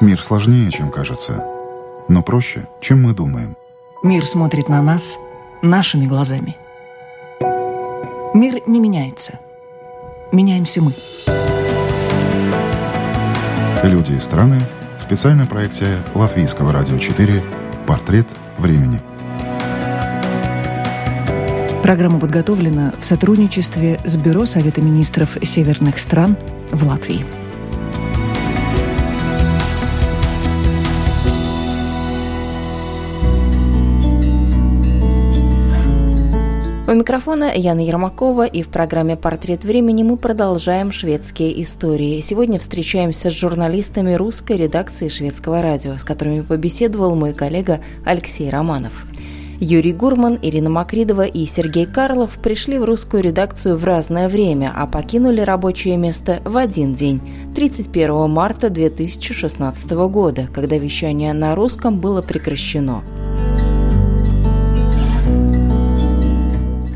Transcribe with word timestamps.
Мир 0.00 0.22
сложнее, 0.22 0.70
чем 0.70 0.90
кажется, 0.90 1.44
но 2.08 2.22
проще, 2.22 2.66
чем 2.80 3.02
мы 3.02 3.12
думаем. 3.12 3.54
Мир 4.02 4.24
смотрит 4.24 4.70
на 4.70 4.80
нас 4.80 5.18
нашими 5.60 6.06
глазами. 6.06 6.56
Мир 8.32 8.62
не 8.66 8.80
меняется. 8.80 9.38
Меняемся 10.32 10.80
мы. 10.80 10.94
Люди 13.82 14.12
и 14.12 14.18
страны. 14.18 14.60
Специальная 14.98 15.46
проекция 15.46 15.98
Латвийского 16.14 16.72
радио 16.72 16.96
4 16.96 17.44
«Портрет 17.86 18.26
времени». 18.56 19.00
Программа 21.82 22.20
подготовлена 22.20 22.94
в 22.98 23.04
сотрудничестве 23.04 24.00
с 24.04 24.16
Бюро 24.16 24.46
Совета 24.46 24.80
министров 24.80 25.36
северных 25.42 25.98
стран 25.98 26.38
в 26.70 26.86
Латвии. 26.86 27.39
У 36.90 36.92
микрофона 36.92 37.52
Яна 37.54 37.82
Ермакова, 37.82 38.46
и 38.46 38.62
в 38.62 38.68
программе 38.68 39.14
«Портрет 39.14 39.64
времени» 39.64 40.02
мы 40.02 40.16
продолжаем 40.16 40.90
шведские 40.90 41.62
истории. 41.62 42.18
Сегодня 42.18 42.58
встречаемся 42.58 43.30
с 43.30 43.34
журналистами 43.38 44.14
русской 44.14 44.56
редакции 44.56 45.06
шведского 45.06 45.62
радио, 45.62 45.96
с 45.98 46.02
которыми 46.02 46.40
побеседовал 46.40 47.14
мой 47.14 47.32
коллега 47.32 47.78
Алексей 48.04 48.50
Романов. 48.50 49.06
Юрий 49.60 49.92
Гурман, 49.92 50.36
Ирина 50.42 50.68
Макридова 50.68 51.26
и 51.26 51.46
Сергей 51.46 51.86
Карлов 51.86 52.38
пришли 52.42 52.76
в 52.76 52.84
русскую 52.84 53.22
редакцию 53.22 53.76
в 53.76 53.84
разное 53.84 54.28
время, 54.28 54.72
а 54.74 54.88
покинули 54.88 55.42
рабочее 55.42 55.96
место 55.96 56.40
в 56.44 56.56
один 56.56 56.94
день– 56.94 57.20
31 57.54 58.28
марта 58.28 58.68
2016 58.68 59.92
года, 59.92 60.48
когда 60.52 60.76
вещание 60.76 61.34
на 61.34 61.54
русском 61.54 62.00
было 62.00 62.20
прекращено. 62.20 63.04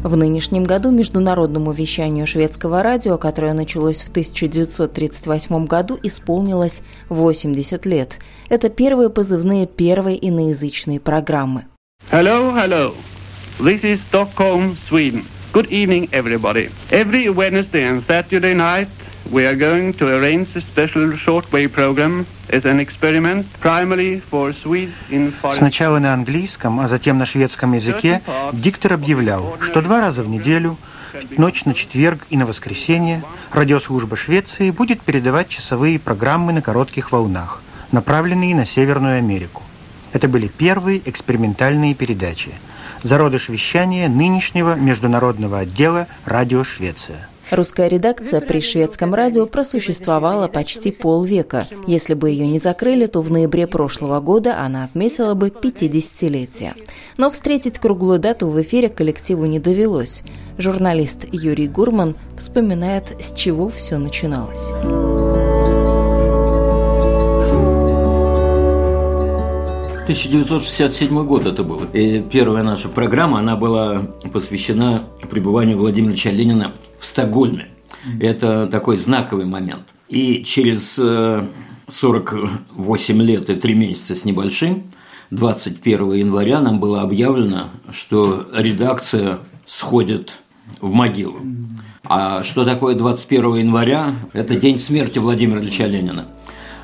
В 0.04 0.18
нынешнем 0.18 0.64
году 0.64 0.90
международному 0.90 1.72
вещанию 1.72 2.26
шведского 2.26 2.82
радио, 2.82 3.16
которое 3.16 3.54
началось 3.54 4.00
в 4.02 4.10
1938 4.10 5.64
году, 5.64 5.98
исполнилось 6.02 6.82
80 7.08 7.86
лет. 7.86 8.18
Это 8.50 8.68
первые 8.68 9.08
позывные 9.08 9.66
первой 9.66 10.18
иноязычной 10.20 11.00
программы. 11.00 11.64
Hello, 12.12 12.54
hello. 12.54 12.94
This 13.58 13.82
is 13.82 13.98
Stockholm, 14.12 14.76
Sweden. 14.90 15.24
Good 15.54 15.70
evening, 15.70 16.10
everybody. 16.10 16.70
Every 16.90 17.30
Wednesday 17.30 17.84
and 17.88 18.04
Saturday 18.06 18.54
night, 18.54 18.88
we 19.30 19.46
are 19.46 19.56
going 19.56 19.92
to 19.94 20.08
arrange 20.08 20.54
a 20.56 20.60
special 20.60 21.10
shortwave 21.12 21.72
program 21.72 22.26
as 22.50 22.64
an 22.64 22.78
experiment, 22.80 23.46
primarily 23.60 24.20
for 24.20 24.52
Swedes 24.52 24.92
in 25.10 25.32
foreign... 25.32 25.58
Сначала 25.58 25.98
на 25.98 26.12
английском, 26.12 26.80
а 26.80 26.88
затем 26.88 27.18
на 27.18 27.26
шведском 27.26 27.72
языке 27.72 28.20
диктор 28.52 28.94
объявлял, 28.94 29.56
что 29.60 29.80
два 29.80 30.00
раза 30.00 30.22
в 30.22 30.28
неделю, 30.28 30.76
ночь 31.36 31.64
на 31.64 31.74
четверг 31.74 32.26
и 32.30 32.36
на 32.36 32.46
воскресенье, 32.46 33.22
радиослужба 33.52 34.16
Швеции 34.16 34.70
будет 34.70 35.00
передавать 35.00 35.48
часовые 35.48 35.98
программы 35.98 36.52
на 36.52 36.62
коротких 36.62 37.12
волнах, 37.12 37.62
направленные 37.92 38.54
на 38.54 38.66
Северную 38.66 39.18
Америку. 39.18 39.62
Это 40.12 40.28
были 40.28 40.48
первые 40.48 41.02
экспериментальные 41.04 41.94
передачи. 41.94 42.52
Зародыш 43.02 43.48
вещания 43.48 44.08
нынешнего 44.08 44.74
международного 44.74 45.60
отдела 45.60 46.06
«Радио 46.24 46.62
Швеция». 46.64 47.28
Русская 47.54 47.86
редакция 47.86 48.40
при 48.40 48.60
шведском 48.60 49.14
радио 49.14 49.46
просуществовала 49.46 50.48
почти 50.48 50.90
полвека. 50.90 51.68
Если 51.86 52.14
бы 52.14 52.28
ее 52.30 52.48
не 52.48 52.58
закрыли, 52.58 53.06
то 53.06 53.22
в 53.22 53.30
ноябре 53.30 53.68
прошлого 53.68 54.18
года 54.18 54.58
она 54.58 54.82
отметила 54.82 55.34
бы 55.34 55.50
50-летие. 55.50 56.74
Но 57.16 57.30
встретить 57.30 57.78
круглую 57.78 58.18
дату 58.18 58.48
в 58.48 58.60
эфире 58.60 58.88
коллективу 58.88 59.44
не 59.46 59.60
довелось. 59.60 60.24
Журналист 60.58 61.26
Юрий 61.30 61.68
Гурман 61.68 62.16
вспоминает, 62.36 63.14
с 63.20 63.32
чего 63.32 63.68
все 63.68 63.98
начиналось. 63.98 64.72
1967 70.02 71.24
год 71.24 71.46
это 71.46 71.62
был. 71.62 71.82
И 71.92 72.20
первая 72.20 72.64
наша 72.64 72.88
программа, 72.88 73.38
она 73.38 73.54
была 73.54 74.08
посвящена 74.32 75.04
пребыванию 75.30 75.78
Владимира 75.78 76.10
Ильича 76.12 76.30
Ленина 76.30 76.72
в 77.04 77.06
Стокгольме. 77.06 77.68
Это 78.18 78.66
такой 78.66 78.96
знаковый 78.96 79.44
момент. 79.44 79.84
И 80.08 80.42
через 80.42 80.94
48 80.94 83.20
э, 83.20 83.24
лет 83.24 83.50
и 83.50 83.56
3 83.56 83.74
месяца 83.74 84.14
с 84.14 84.24
небольшим, 84.24 84.84
21 85.30 86.12
января 86.12 86.60
нам 86.60 86.80
было 86.80 87.02
объявлено, 87.02 87.68
что 87.90 88.46
редакция 88.54 89.40
сходит 89.66 90.38
в 90.80 90.92
могилу. 90.92 91.40
А 92.04 92.42
что 92.42 92.64
такое 92.64 92.94
21 92.94 93.56
января? 93.56 94.14
Это 94.32 94.54
день 94.54 94.78
смерти 94.78 95.18
Владимира 95.18 95.60
Ильича 95.60 95.86
Ленина. 95.86 96.28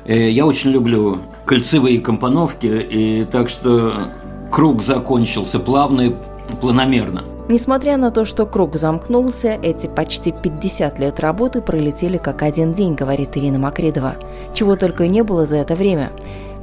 Э, 0.05 0.29
я 0.29 0.45
очень 0.45 0.69
люблю 0.69 1.19
кольцевые 1.47 1.99
компоновки, 1.99 2.67
и 2.67 3.25
так 3.25 3.49
что 3.49 4.11
круг 4.51 4.83
закончился 4.83 5.59
плавно 5.59 6.01
и 6.01 6.13
планомерно. 6.61 7.23
Несмотря 7.51 7.97
на 7.97 8.11
то, 8.11 8.23
что 8.23 8.45
круг 8.45 8.77
замкнулся, 8.77 9.59
эти 9.61 9.87
почти 9.87 10.31
50 10.31 10.99
лет 10.99 11.19
работы 11.19 11.61
пролетели 11.61 12.15
как 12.15 12.43
один 12.43 12.71
день, 12.71 12.95
говорит 12.95 13.35
Ирина 13.35 13.59
Макредова. 13.59 14.15
Чего 14.53 14.77
только 14.77 15.09
не 15.09 15.21
было 15.21 15.45
за 15.45 15.57
это 15.57 15.75
время. 15.75 16.13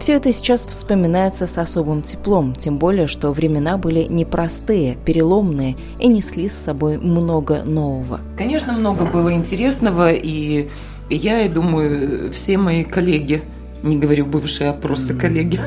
Все 0.01 0.15
это 0.15 0.33
сейчас 0.33 0.67
вспоминается 0.67 1.47
с 1.47 1.59
особым 1.59 2.01
теплом, 2.01 2.55
тем 2.55 2.79
более, 2.79 3.07
что 3.07 3.33
времена 3.33 3.77
были 3.77 4.05
непростые, 4.05 4.97
переломные 5.05 5.77
и 6.01 6.09
несли 6.09 6.49
с 6.49 6.55
собой 6.55 6.97
много 6.97 7.65
нового. 7.65 8.21
Конечно, 8.39 8.73
много 8.73 9.05
было 9.05 9.31
интересного, 9.35 10.11
и 10.11 10.71
я, 11.11 11.43
и 11.43 11.51
думаю, 11.51 12.33
все 12.33 12.57
мои 12.57 12.83
коллеги, 12.83 13.43
не 13.83 13.99
говорю 13.99 14.27
бывшие, 14.27 14.71
а 14.71 14.73
просто 14.73 15.13
mm-hmm. 15.13 15.21
коллеги, 15.21 15.61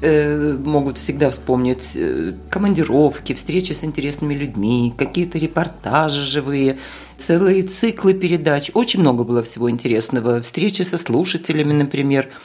э, 0.00 0.56
могут 0.64 0.98
всегда 0.98 1.30
вспомнить 1.30 1.92
э, 1.94 2.32
командировки, 2.50 3.34
встречи 3.34 3.72
с 3.72 3.84
интересными 3.84 4.34
людьми, 4.34 4.94
какие-то 4.96 5.38
репортажи 5.38 6.22
живые, 6.22 6.78
целые 7.18 7.62
циклы 7.62 8.14
передач. 8.14 8.70
Очень 8.74 9.00
много 9.00 9.24
было 9.24 9.42
всего 9.42 9.70
интересного. 9.70 10.40
Встречи 10.42 10.82
со 10.82 10.98
слушателями, 10.98 11.72
например– 11.72 12.28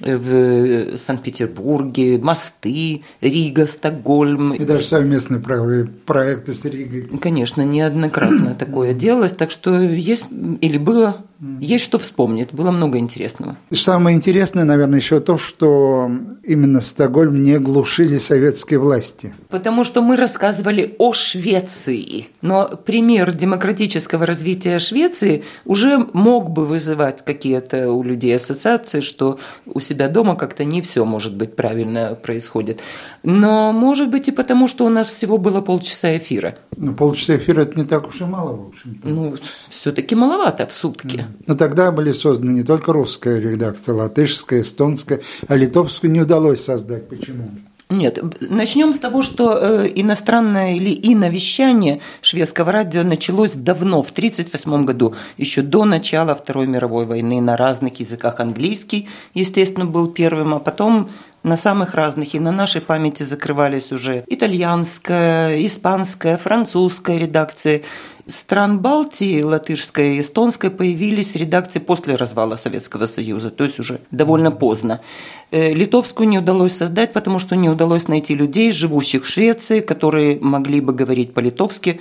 в 0.00 0.96
Санкт-Петербурге, 0.96 2.18
мосты, 2.18 3.02
Рига, 3.20 3.66
Стокгольм. 3.66 4.54
И 4.54 4.64
даже 4.64 4.84
совместные 4.84 5.40
проекты 5.40 6.52
с 6.52 6.64
Ригой. 6.64 7.08
Конечно, 7.20 7.62
неоднократно 7.62 8.54
такое 8.54 8.92
делалось, 8.94 9.32
так 9.32 9.50
что 9.50 9.80
есть 9.80 10.24
или 10.60 10.78
было, 10.78 11.24
есть 11.60 11.84
что 11.84 11.98
вспомнить, 11.98 12.52
было 12.52 12.70
много 12.70 12.98
интересного. 12.98 13.56
Самое 13.70 14.16
интересное, 14.16 14.64
наверное, 14.64 14.98
еще 14.98 15.20
то, 15.20 15.36
что 15.36 16.10
именно 16.42 16.80
Стокгольм 16.80 17.42
не 17.42 17.58
глушили 17.58 18.18
советские 18.18 18.78
власти. 18.78 19.34
Потому 19.48 19.84
что 19.84 20.00
мы 20.00 20.16
рассказывали 20.16 20.94
о 20.98 21.12
Швеции, 21.12 22.28
но 22.40 22.68
пример 22.68 23.32
демократического 23.32 24.26
развития 24.26 24.78
Швеции 24.78 25.44
уже 25.64 25.98
мог 26.12 26.50
бы 26.50 26.64
вызывать 26.64 27.24
какие-то 27.24 27.90
у 27.90 28.02
людей 28.02 28.36
ассоциации, 28.36 29.00
что 29.00 29.38
у 29.66 29.80
себя 29.80 30.08
дома 30.08 30.36
как-то 30.36 30.64
не 30.64 30.82
все, 30.82 31.04
может 31.04 31.36
быть, 31.36 31.56
правильно 31.56 32.14
происходит. 32.14 32.80
Но, 33.22 33.72
может 33.72 34.10
быть, 34.10 34.28
и 34.28 34.32
потому, 34.32 34.68
что 34.68 34.86
у 34.86 34.88
нас 34.88 35.08
всего 35.08 35.38
было 35.38 35.60
полчаса 35.60 36.16
эфира. 36.16 36.56
Ну, 36.76 36.94
полчаса 36.94 37.36
эфира– 37.36 37.60
это 37.62 37.78
не 37.78 37.86
так 37.86 38.08
уж 38.08 38.20
и 38.20 38.24
мало, 38.24 38.56
в 38.56 38.68
общем-то. 38.68 39.08
Ну, 39.08 39.36
все-таки 39.68 40.14
маловато 40.14 40.66
в 40.66 40.72
сутки. 40.72 41.23
Но 41.46 41.54
тогда 41.54 41.92
были 41.92 42.12
созданы 42.12 42.50
не 42.50 42.62
только 42.62 42.92
русская 42.92 43.40
редакция, 43.40 43.94
латышская, 43.94 44.62
эстонская, 44.62 45.20
а 45.48 45.56
литовскую 45.56 46.10
не 46.10 46.20
удалось 46.20 46.64
создать. 46.64 47.08
Почему? 47.08 47.50
Нет, 47.90 48.18
начнем 48.40 48.94
с 48.94 48.98
того, 48.98 49.22
что 49.22 49.58
э, 49.60 49.92
иностранное 49.94 50.74
или 50.74 50.98
иновещание 51.12 52.00
шведского 52.22 52.72
радио 52.72 53.02
началось 53.02 53.52
давно, 53.52 54.02
в 54.02 54.10
1938 54.10 54.84
году, 54.84 55.14
еще 55.36 55.60
до 55.60 55.84
начала 55.84 56.34
Второй 56.34 56.66
мировой 56.66 57.04
войны 57.04 57.42
на 57.42 57.58
разных 57.58 58.00
языках. 58.00 58.40
Английский, 58.40 59.08
естественно, 59.34 59.84
был 59.84 60.08
первым, 60.08 60.54
а 60.54 60.60
потом 60.60 61.10
на 61.42 61.58
самых 61.58 61.94
разных, 61.94 62.34
и 62.34 62.40
на 62.40 62.50
нашей 62.50 62.80
памяти 62.80 63.22
закрывались 63.22 63.92
уже 63.92 64.24
итальянская, 64.28 65.64
испанская, 65.64 66.38
французская 66.38 67.18
редакции. 67.18 67.84
Стран 68.26 68.78
Балтии, 68.78 69.42
латышская 69.42 70.12
и 70.12 70.20
эстонская, 70.20 70.70
появились 70.70 71.34
редакции 71.34 71.78
после 71.78 72.14
развала 72.14 72.56
Советского 72.56 73.06
Союза, 73.06 73.50
то 73.50 73.64
есть 73.64 73.78
уже 73.78 74.00
довольно 74.10 74.50
поздно. 74.50 75.02
Э, 75.50 75.74
литовскую 75.74 76.26
не 76.28 76.38
удалось 76.38 76.74
создать, 76.74 77.12
потому 77.12 77.38
что 77.38 77.54
не 77.54 77.68
удалось 77.68 78.08
найти 78.08 78.34
людей, 78.34 78.72
живущих 78.72 79.24
в 79.24 79.28
Швеции, 79.28 79.80
которые 79.80 80.38
могли 80.40 80.80
бы 80.80 80.94
говорить 80.94 81.34
по-литовски, 81.34 82.00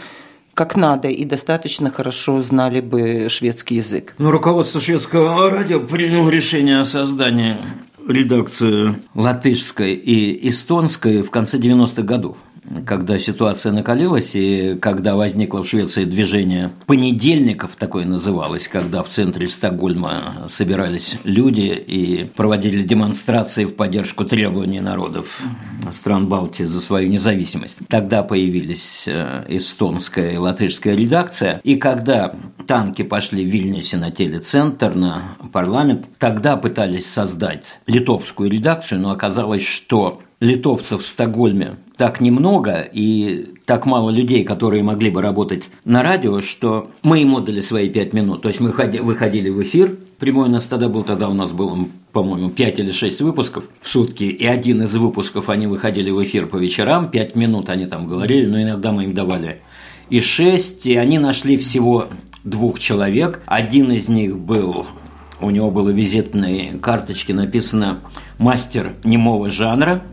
как 0.54 0.78
надо 0.78 1.10
и 1.10 1.26
достаточно 1.26 1.92
хорошо 1.92 2.42
знали 2.42 2.80
бы 2.80 3.28
шведский 3.28 3.76
язык. 3.76 4.16
Но 4.18 4.32
руководство 4.32 4.80
шведского 4.80 5.50
радио 5.50 5.82
приняло 5.82 6.30
решение 6.30 6.80
о 6.80 6.86
создании 6.86 7.58
редакцию 8.08 9.02
латышской 9.14 9.94
и 9.94 10.50
эстонской 10.50 11.22
в 11.22 11.32
конце 11.32 11.58
90-х 11.58 12.04
годов 12.04 12.38
когда 12.86 13.18
ситуация 13.18 13.72
накалилась 13.72 14.36
и 14.36 14.76
когда 14.76 15.16
возникло 15.16 15.64
в 15.64 15.68
Швеции 15.68 16.06
движение 16.06 16.72
понедельников, 16.88 17.76
такое 17.76 18.06
называлось, 18.06 18.68
когда 18.68 19.04
в 19.04 19.10
центре 19.10 19.48
Стокгольма 19.48 20.46
собирались 20.48 21.18
люди 21.24 21.62
и 21.62 22.26
проводили 22.26 22.84
демонстрации 22.84 23.66
в 23.66 23.76
поддержку 23.76 24.26
требований 24.26 24.80
народов 24.80 25.42
стран 25.92 26.28
Балтии 26.28 26.64
за 26.64 26.80
свою 26.80 27.10
независимость. 27.10 27.80
Тогда 27.90 28.24
появились 28.24 29.06
э, 29.08 29.46
эстонская 29.50 30.32
и 30.32 30.38
латышская 30.38 30.96
редакция, 30.96 31.60
и 31.64 31.76
когда 31.76 32.34
танки 32.68 33.02
пошли 33.02 33.44
в 33.44 33.50
Вильнюсе 33.50 33.98
на 33.98 34.12
телецентр, 34.12 34.96
на 34.96 35.24
парламент, 35.52 36.06
тогда 36.18 36.56
пытались 36.58 37.12
создать 37.12 37.80
литовскую 37.88 38.50
редакцию, 38.50 39.02
но 39.02 39.12
оказалось, 39.12 39.64
что 39.66 40.22
литовцев 40.44 41.02
в 41.02 41.06
Стокгольме 41.06 41.78
так 41.96 42.20
немного 42.20 42.82
и 42.82 43.54
так 43.66 43.86
мало 43.86 44.10
людей, 44.10 44.44
которые 44.44 44.84
могли 44.84 45.10
бы 45.10 45.22
работать 45.22 45.70
на 45.86 46.04
радио, 46.04 46.42
что 46.42 46.92
мы 47.02 47.20
ему 47.20 47.40
дали 47.40 47.62
свои 47.62 47.90
пять 47.90 48.12
минут. 48.12 48.42
То 48.42 48.50
есть 48.50 48.60
мы 48.60 48.70
выходили 48.70 49.50
в 49.50 49.64
эфир, 49.64 49.98
прямой 50.20 50.50
у 50.50 50.52
нас 50.52 50.66
тогда 50.66 50.90
был, 50.90 51.04
тогда 51.04 51.30
у 51.30 51.34
нас 51.34 51.54
было, 51.54 51.88
по-моему, 52.12 52.50
пять 52.50 52.78
или 52.80 52.92
шесть 52.92 53.22
выпусков 53.22 53.64
в 53.82 53.88
сутки, 53.88 54.26
и 54.26 54.46
один 54.46 54.82
из 54.82 54.94
выпусков 54.96 55.50
они 55.50 55.68
выходили 55.68 56.12
в 56.12 56.22
эфир 56.22 56.48
по 56.48 56.58
вечерам, 56.58 57.10
пять 57.10 57.36
минут 57.36 57.70
они 57.70 57.86
там 57.86 58.08
говорили, 58.08 58.46
но 58.46 58.62
иногда 58.62 58.92
мы 58.92 59.06
им 59.06 59.14
давали 59.14 59.62
и 60.10 60.20
шесть, 60.20 60.86
и 60.88 60.98
они 60.98 61.20
нашли 61.20 61.56
всего 61.56 62.08
двух 62.44 62.80
человек. 62.80 63.42
Один 63.46 63.92
из 63.94 64.10
них 64.10 64.38
был 64.38 64.86
у 65.42 65.50
него 65.50 65.72
было 65.72 65.90
визитной 65.90 66.80
карточке 66.80 67.34
написано 67.34 68.00
«мастер 68.38 68.96
немого 69.04 69.50
жанра», 69.50 70.04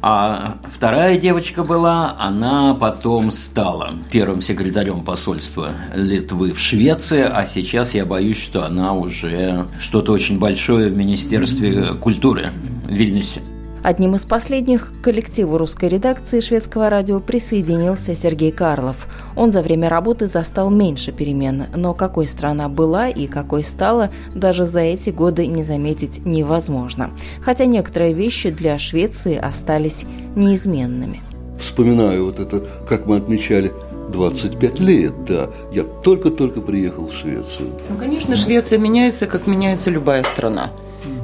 а 0.00 0.58
вторая 0.70 1.16
девочка 1.16 1.64
была, 1.64 2.14
она 2.20 2.72
потом 2.74 3.32
стала 3.32 3.94
первым 4.12 4.42
секретарем 4.42 5.02
посольства 5.02 5.72
Литвы 5.92 6.52
в 6.52 6.60
Швеции, 6.60 7.22
а 7.22 7.44
сейчас 7.44 7.94
я 7.94 8.06
боюсь, 8.06 8.40
что 8.40 8.64
она 8.64 8.92
уже 8.92 9.66
что-то 9.80 10.12
очень 10.12 10.38
большое 10.38 10.88
в 10.90 10.96
Министерстве 10.96 11.94
культуры 11.94 12.50
в 12.84 12.92
Вильнюсе. 12.92 13.42
Одним 13.82 14.16
из 14.16 14.24
последних 14.24 14.92
к 14.92 15.04
коллективу 15.04 15.56
русской 15.56 15.88
редакции 15.88 16.40
шведского 16.40 16.90
радио 16.90 17.20
присоединился 17.20 18.16
Сергей 18.16 18.50
Карлов. 18.50 19.06
Он 19.36 19.52
за 19.52 19.62
время 19.62 19.88
работы 19.88 20.26
застал 20.26 20.68
меньше 20.68 21.12
перемен, 21.12 21.66
но 21.74 21.94
какой 21.94 22.26
страна 22.26 22.68
была 22.68 23.08
и 23.08 23.26
какой 23.26 23.62
стала, 23.62 24.10
даже 24.34 24.66
за 24.66 24.80
эти 24.80 25.10
годы 25.10 25.46
не 25.46 25.62
заметить 25.62 26.24
невозможно. 26.26 27.10
Хотя 27.40 27.66
некоторые 27.66 28.14
вещи 28.14 28.50
для 28.50 28.78
Швеции 28.78 29.36
остались 29.36 30.06
неизменными. 30.34 31.22
Вспоминаю 31.56 32.26
вот 32.26 32.40
это, 32.40 32.64
как 32.88 33.06
мы 33.06 33.16
отмечали 33.16 33.72
25 34.10 34.80
лет, 34.80 35.24
да. 35.24 35.50
Я 35.72 35.84
только-только 35.84 36.60
приехал 36.60 37.08
в 37.08 37.12
Швецию. 37.12 37.68
Ну, 37.88 37.96
конечно, 37.96 38.36
Швеция 38.36 38.78
меняется, 38.78 39.26
как 39.26 39.46
меняется 39.46 39.90
любая 39.90 40.24
страна. 40.24 40.72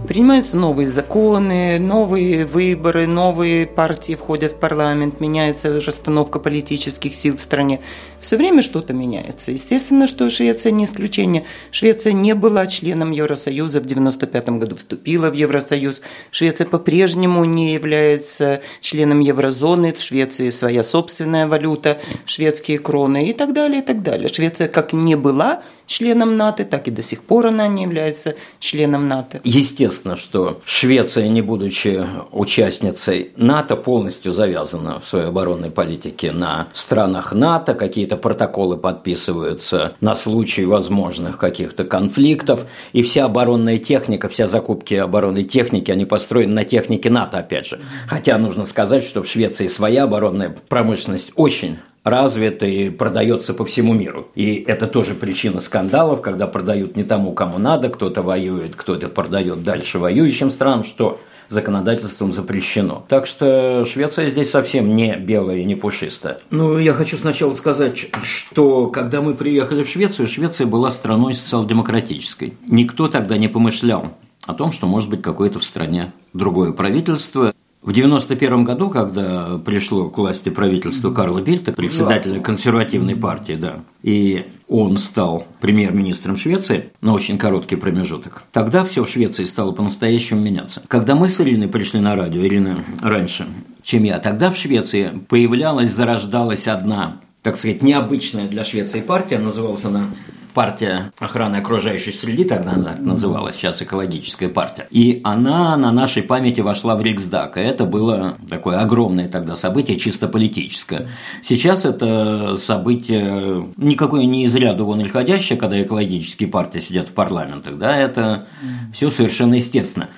Принимаются 0.06 0.58
новые 0.58 0.86
законы, 0.86 1.78
новые 1.78 2.44
выборы, 2.44 3.06
новые 3.06 3.66
партии 3.66 4.14
входят 4.14 4.52
в 4.52 4.56
парламент, 4.56 5.18
меняется 5.18 5.80
расстановка 5.80 6.38
политических 6.38 7.14
сил 7.14 7.38
в 7.38 7.40
стране. 7.40 7.80
Все 8.20 8.36
время 8.36 8.60
что-то 8.60 8.92
меняется. 8.92 9.52
Естественно, 9.52 10.06
что 10.06 10.28
Швеция 10.28 10.72
не 10.72 10.84
исключение. 10.84 11.46
Швеция 11.70 12.12
не 12.12 12.34
была 12.34 12.66
членом 12.66 13.12
Евросоюза, 13.12 13.80
в 13.80 13.86
1995 13.86 14.48
году 14.60 14.76
вступила 14.76 15.30
в 15.30 15.34
Евросоюз. 15.34 16.02
Швеция 16.30 16.66
по-прежнему 16.66 17.42
не 17.46 17.72
является 17.72 18.60
членом 18.82 19.20
еврозоны. 19.20 19.94
В 19.94 20.02
Швеции 20.02 20.50
своя 20.50 20.84
собственная 20.84 21.48
валюта, 21.48 21.98
шведские 22.26 22.78
кроны 22.78 23.30
и 23.30 23.32
так 23.32 23.54
далее, 23.54 23.80
и 23.80 23.84
так 23.84 24.02
далее. 24.02 24.28
Швеция 24.28 24.68
как 24.68 24.92
не 24.92 25.16
была 25.16 25.62
членом 25.86 26.36
НАТО, 26.36 26.64
так 26.64 26.88
и 26.88 26.90
до 26.90 27.02
сих 27.02 27.22
пор 27.24 27.46
она 27.48 27.68
не 27.68 27.82
является 27.82 28.36
членом 28.58 29.08
НАТО. 29.08 29.40
Естественно, 29.44 30.16
что 30.16 30.60
Швеция, 30.64 31.28
не 31.28 31.42
будучи 31.42 32.06
участницей 32.32 33.32
НАТО, 33.36 33.76
полностью 33.76 34.32
завязана 34.32 35.00
в 35.00 35.08
своей 35.08 35.26
оборонной 35.26 35.70
политике 35.70 36.32
на 36.32 36.68
странах 36.72 37.32
НАТО, 37.32 37.74
какие-то 37.74 38.16
протоколы 38.16 38.76
подписываются 38.76 39.94
на 40.00 40.14
случай 40.14 40.64
возможных 40.64 41.38
каких-то 41.38 41.84
конфликтов, 41.84 42.66
и 42.92 43.02
вся 43.02 43.24
оборонная 43.24 43.78
техника, 43.78 44.28
вся 44.28 44.46
закупки 44.46 44.94
оборонной 44.94 45.44
техники, 45.44 45.90
они 45.90 46.04
построены 46.04 46.54
на 46.54 46.64
технике 46.64 47.10
НАТО, 47.10 47.38
опять 47.38 47.66
же. 47.66 47.80
Хотя 48.08 48.38
нужно 48.38 48.66
сказать, 48.66 49.04
что 49.04 49.22
в 49.22 49.28
Швеции 49.28 49.66
своя 49.66 50.04
оборонная 50.04 50.54
промышленность 50.68 51.32
очень 51.34 51.78
развит 52.04 52.62
и 52.62 52.90
продается 52.90 53.54
по 53.54 53.64
всему 53.64 53.94
миру. 53.94 54.28
И 54.34 54.56
это 54.66 54.86
тоже 54.86 55.14
причина 55.14 55.58
скандалов, 55.60 56.20
когда 56.20 56.46
продают 56.46 56.96
не 56.96 57.02
тому, 57.02 57.32
кому 57.32 57.58
надо, 57.58 57.88
кто-то 57.88 58.22
воюет, 58.22 58.76
кто-то 58.76 59.08
продает 59.08 59.64
дальше 59.64 59.98
воюющим 59.98 60.50
странам, 60.50 60.84
что 60.84 61.20
законодательством 61.48 62.32
запрещено. 62.32 63.04
Так 63.08 63.26
что 63.26 63.84
Швеция 63.84 64.28
здесь 64.28 64.50
совсем 64.50 64.94
не 64.94 65.16
белая 65.16 65.58
и 65.58 65.64
не 65.64 65.74
пушистая. 65.74 66.38
Ну, 66.50 66.78
я 66.78 66.92
хочу 66.94 67.16
сначала 67.16 67.52
сказать, 67.52 68.08
что 68.22 68.88
когда 68.88 69.20
мы 69.20 69.34
приехали 69.34 69.84
в 69.84 69.88
Швецию, 69.88 70.26
Швеция 70.26 70.66
была 70.66 70.90
страной 70.90 71.34
социал-демократической. 71.34 72.54
Никто 72.68 73.08
тогда 73.08 73.36
не 73.36 73.48
помышлял 73.48 74.12
о 74.46 74.54
том, 74.54 74.72
что 74.72 74.86
может 74.86 75.10
быть 75.10 75.22
какое-то 75.22 75.58
в 75.58 75.64
стране 75.64 76.12
другое 76.32 76.72
правительство. 76.72 77.54
В 77.84 77.90
1991 77.90 78.64
году, 78.64 78.88
когда 78.88 79.58
пришло 79.58 80.08
к 80.08 80.16
власти 80.16 80.48
правительство 80.48 81.12
Карла 81.12 81.40
Бильта, 81.40 81.70
председателя 81.70 82.40
консервативной 82.40 83.14
партии, 83.14 83.58
да, 83.60 83.80
и 84.02 84.46
он 84.68 84.96
стал 84.96 85.46
премьер-министром 85.60 86.38
Швеции 86.38 86.92
на 87.02 87.12
очень 87.12 87.36
короткий 87.36 87.76
промежуток, 87.76 88.42
тогда 88.52 88.86
все 88.86 89.04
в 89.04 89.08
Швеции 89.10 89.44
стало 89.44 89.72
по-настоящему 89.72 90.40
меняться. 90.40 90.82
Когда 90.88 91.14
мы 91.14 91.28
с 91.28 91.38
Ириной 91.42 91.68
пришли 91.68 92.00
на 92.00 92.16
радио, 92.16 92.40
Ирина 92.40 92.86
раньше, 93.02 93.46
чем 93.82 94.04
я, 94.04 94.18
тогда 94.18 94.50
в 94.50 94.56
Швеции 94.56 95.20
появлялась, 95.28 95.90
зарождалась 95.90 96.66
одна 96.66 97.20
так 97.44 97.58
сказать, 97.58 97.82
необычная 97.82 98.48
для 98.48 98.64
Швеции 98.64 99.02
партия, 99.02 99.38
называлась 99.38 99.84
она 99.84 100.08
партия 100.54 101.12
охраны 101.18 101.56
окружающей 101.56 102.12
среды, 102.12 102.44
тогда 102.44 102.72
она 102.72 102.96
называлась, 102.98 103.56
сейчас 103.56 103.82
экологическая 103.82 104.48
партия. 104.48 104.86
И 104.90 105.20
она 105.24 105.76
на 105.76 105.92
нашей 105.92 106.22
памяти 106.22 106.60
вошла 106.60 106.96
в 106.96 107.02
Риксдаг. 107.02 107.56
И 107.56 107.60
это 107.60 107.84
было 107.84 108.38
такое 108.48 108.80
огромное 108.80 109.28
тогда 109.28 109.54
событие, 109.54 109.98
чисто 109.98 110.28
политическое. 110.28 111.08
Сейчас 111.42 111.84
это 111.84 112.54
событие 112.54 113.66
никакое 113.76 114.24
не 114.24 114.44
из 114.44 114.54
ряда 114.54 114.84
вон 114.84 115.02
исходящее, 115.02 115.58
когда 115.58 115.82
экологические 115.82 116.48
партии 116.48 116.78
сидят 116.78 117.08
в 117.08 117.12
парламентах. 117.12 117.76
Да, 117.76 117.96
это 117.96 118.46
все 118.92 119.10
совершенно 119.10 119.54
естественно. 119.54 120.08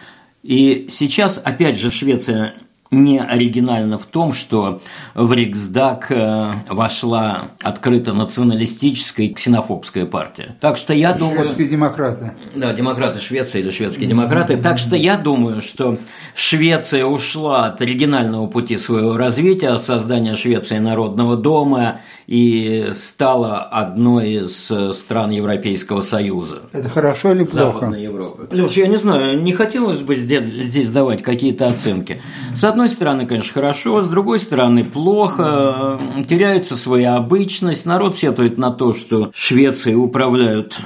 И 0.43 0.87
сейчас, 0.91 1.41
опять 1.43 1.79
же, 1.79 1.91
Швеция 1.91 2.55
не 2.91 3.21
оригинально 3.21 3.99
в 3.99 4.07
том, 4.07 4.33
что 4.33 4.81
в 5.15 5.33
Риксдаг 5.33 6.11
э, 6.11 6.55
вошла 6.69 7.43
открыто 7.63 8.13
националистическая 8.13 9.27
и 9.27 9.35
ксенофобская 9.35 10.07
партия. 10.07 10.57
Так 10.61 10.77
что 10.77 10.95
я 10.95 11.13
думаю... 11.13 11.45
Шведские 11.45 11.69
демократы. 11.69 12.33
Да, 12.55 12.73
демократы 12.73 13.21
Швеции 13.21 13.61
или 13.61 13.71
шведские 13.71 14.09
демократы. 14.09 14.57
Так 14.57 14.79
что 14.79 14.97
я 14.97 15.17
думаю, 15.17 15.61
что 15.61 15.99
Швеция 16.35 17.05
ушла 17.05 17.67
от 17.67 17.81
оригинального 17.81 18.47
пути 18.47 18.79
своего 18.79 19.17
развития, 19.17 19.71
от 19.71 19.85
создания 19.85 20.35
Швеции 20.35 20.79
народного 20.79 21.37
дома 21.37 22.01
и 22.27 22.91
стала 22.95 23.61
одной 23.61 24.41
из 24.41 24.73
стран 24.93 25.31
Европейского 25.31 26.01
Союза. 26.01 26.63
Это 26.73 26.89
хорошо 26.89 27.33
или 27.33 27.45
плохо? 27.45 27.57
Западной 27.57 28.03
Европы. 28.03 28.49
Леш, 28.51 28.73
я 28.73 28.87
не 28.87 28.97
знаю, 28.97 29.43
не 29.43 29.53
хотелось 29.53 30.03
бы 30.03 30.15
здесь 30.15 30.91
давать 30.91 31.23
какие-то 31.23 31.67
оценки. 31.67 32.21
С 32.55 32.65
одной 32.77 32.91
стороны, 32.91 33.27
конечно, 33.27 33.55
хорошо, 33.55 34.03
с 34.03 34.07
другой 34.07 34.39
стороны, 34.39 34.85
плохо. 34.85 35.99
Теряется 36.29 36.77
своя 36.77 37.17
обычность. 37.17 37.87
Народ 37.87 38.17
сетует 38.17 38.59
на 38.59 38.71
то, 38.71 38.93
что 38.93 39.31
Швецией 39.35 39.97
управляют 39.97 40.79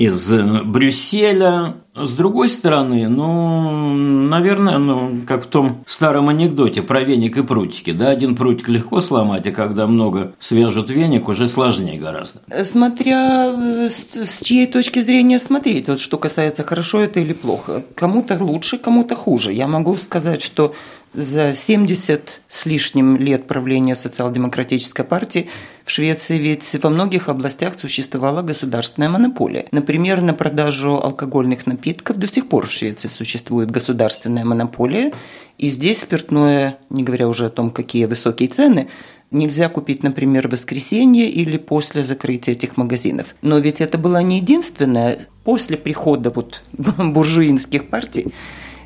из 0.00 0.32
Брюсселя, 0.32 1.74
с 1.94 2.12
другой 2.12 2.48
стороны, 2.48 3.06
ну, 3.06 3.92
наверное, 3.92 4.78
ну, 4.78 5.26
как 5.26 5.44
в 5.44 5.48
том 5.48 5.84
старом 5.86 6.30
анекдоте 6.30 6.80
про 6.80 7.02
веник 7.02 7.36
и 7.36 7.42
прутики, 7.42 7.92
да, 7.92 8.08
один 8.08 8.34
прутик 8.34 8.68
легко 8.68 9.02
сломать, 9.02 9.46
а 9.46 9.50
когда 9.50 9.86
много 9.86 10.32
свяжут 10.38 10.88
веник, 10.88 11.28
уже 11.28 11.46
сложнее 11.46 11.98
гораздо. 11.98 12.40
Смотря 12.64 13.52
э, 13.54 13.90
с, 13.90 14.16
с 14.16 14.40
чьей 14.40 14.66
точки 14.66 15.00
зрения 15.00 15.38
смотреть, 15.38 15.88
вот 15.88 16.00
что 16.00 16.16
касается 16.16 16.64
хорошо 16.64 17.00
это 17.00 17.20
или 17.20 17.34
плохо. 17.34 17.84
Кому-то 17.94 18.42
лучше, 18.42 18.78
кому-то 18.78 19.16
хуже. 19.16 19.52
Я 19.52 19.66
могу 19.66 19.94
сказать, 19.96 20.40
что 20.40 20.74
за 21.12 21.54
70 21.54 22.40
с 22.48 22.66
лишним 22.66 23.16
лет 23.16 23.46
правления 23.46 23.96
социал-демократической 23.96 25.04
партии 25.04 25.48
в 25.84 25.90
Швеции 25.90 26.38
ведь 26.38 26.76
во 26.82 26.90
многих 26.90 27.28
областях 27.28 27.78
существовала 27.78 28.42
государственная 28.42 29.08
монополия. 29.08 29.66
Например, 29.72 30.20
на 30.20 30.34
продажу 30.34 31.00
алкогольных 31.02 31.66
напитков. 31.66 32.16
До 32.16 32.28
сих 32.28 32.48
пор 32.48 32.68
в 32.68 32.72
Швеции 32.72 33.08
существует 33.08 33.70
государственная 33.70 34.44
монополия, 34.44 35.12
и 35.58 35.68
здесь 35.68 36.00
спиртное, 36.00 36.78
не 36.90 37.02
говоря 37.02 37.28
уже 37.28 37.46
о 37.46 37.50
том, 37.50 37.70
какие 37.70 38.04
высокие 38.04 38.48
цены, 38.48 38.88
нельзя 39.32 39.68
купить, 39.68 40.02
например, 40.02 40.48
в 40.48 40.52
воскресенье 40.52 41.28
или 41.28 41.56
после 41.56 42.04
закрытия 42.04 42.54
этих 42.54 42.76
магазинов. 42.76 43.34
Но 43.42 43.58
ведь 43.58 43.80
это 43.80 43.98
была 43.98 44.22
не 44.22 44.38
единственная. 44.38 45.26
После 45.44 45.76
прихода 45.76 46.30
вот 46.30 46.62
буржуинских 46.72 47.88
партий 47.88 48.32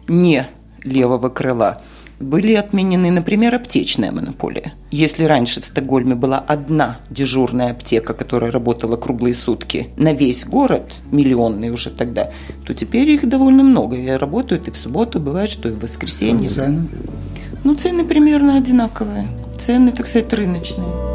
не 0.09 0.47
левого 0.85 1.29
крыла 1.29 1.83
были 2.25 2.55
отменены, 2.55 3.11
например, 3.11 3.55
аптечная 3.55 4.11
монополия. 4.11 4.75
Если 4.91 5.25
раньше 5.25 5.61
в 5.61 5.67
Стокгольме 5.67 6.15
была 6.15 6.39
одна 6.39 6.99
дежурная 7.11 7.71
аптека, 7.71 8.15
которая 8.15 8.51
работала 8.51 8.97
круглые 8.97 9.35
сутки 9.35 9.89
на 9.97 10.13
весь 10.13 10.45
город, 10.45 10.93
миллионный 11.13 11.71
уже 11.71 11.91
тогда, 11.91 12.31
то 12.67 12.75
теперь 12.75 13.09
их 13.11 13.29
довольно 13.29 13.63
много. 13.63 13.97
И 13.97 14.09
работают 14.09 14.69
и 14.69 14.71
в 14.71 14.77
субботу, 14.77 15.21
бывает, 15.21 15.51
что 15.51 15.69
и 15.69 15.73
в 15.73 15.81
воскресенье. 15.81 16.49
Цены? 16.49 16.89
Ну, 17.63 17.75
цены 17.75 18.05
примерно 18.05 18.57
одинаковые. 18.57 19.29
Цены, 19.59 19.93
так 19.93 20.07
сказать, 20.07 20.33
рыночные. 20.33 21.14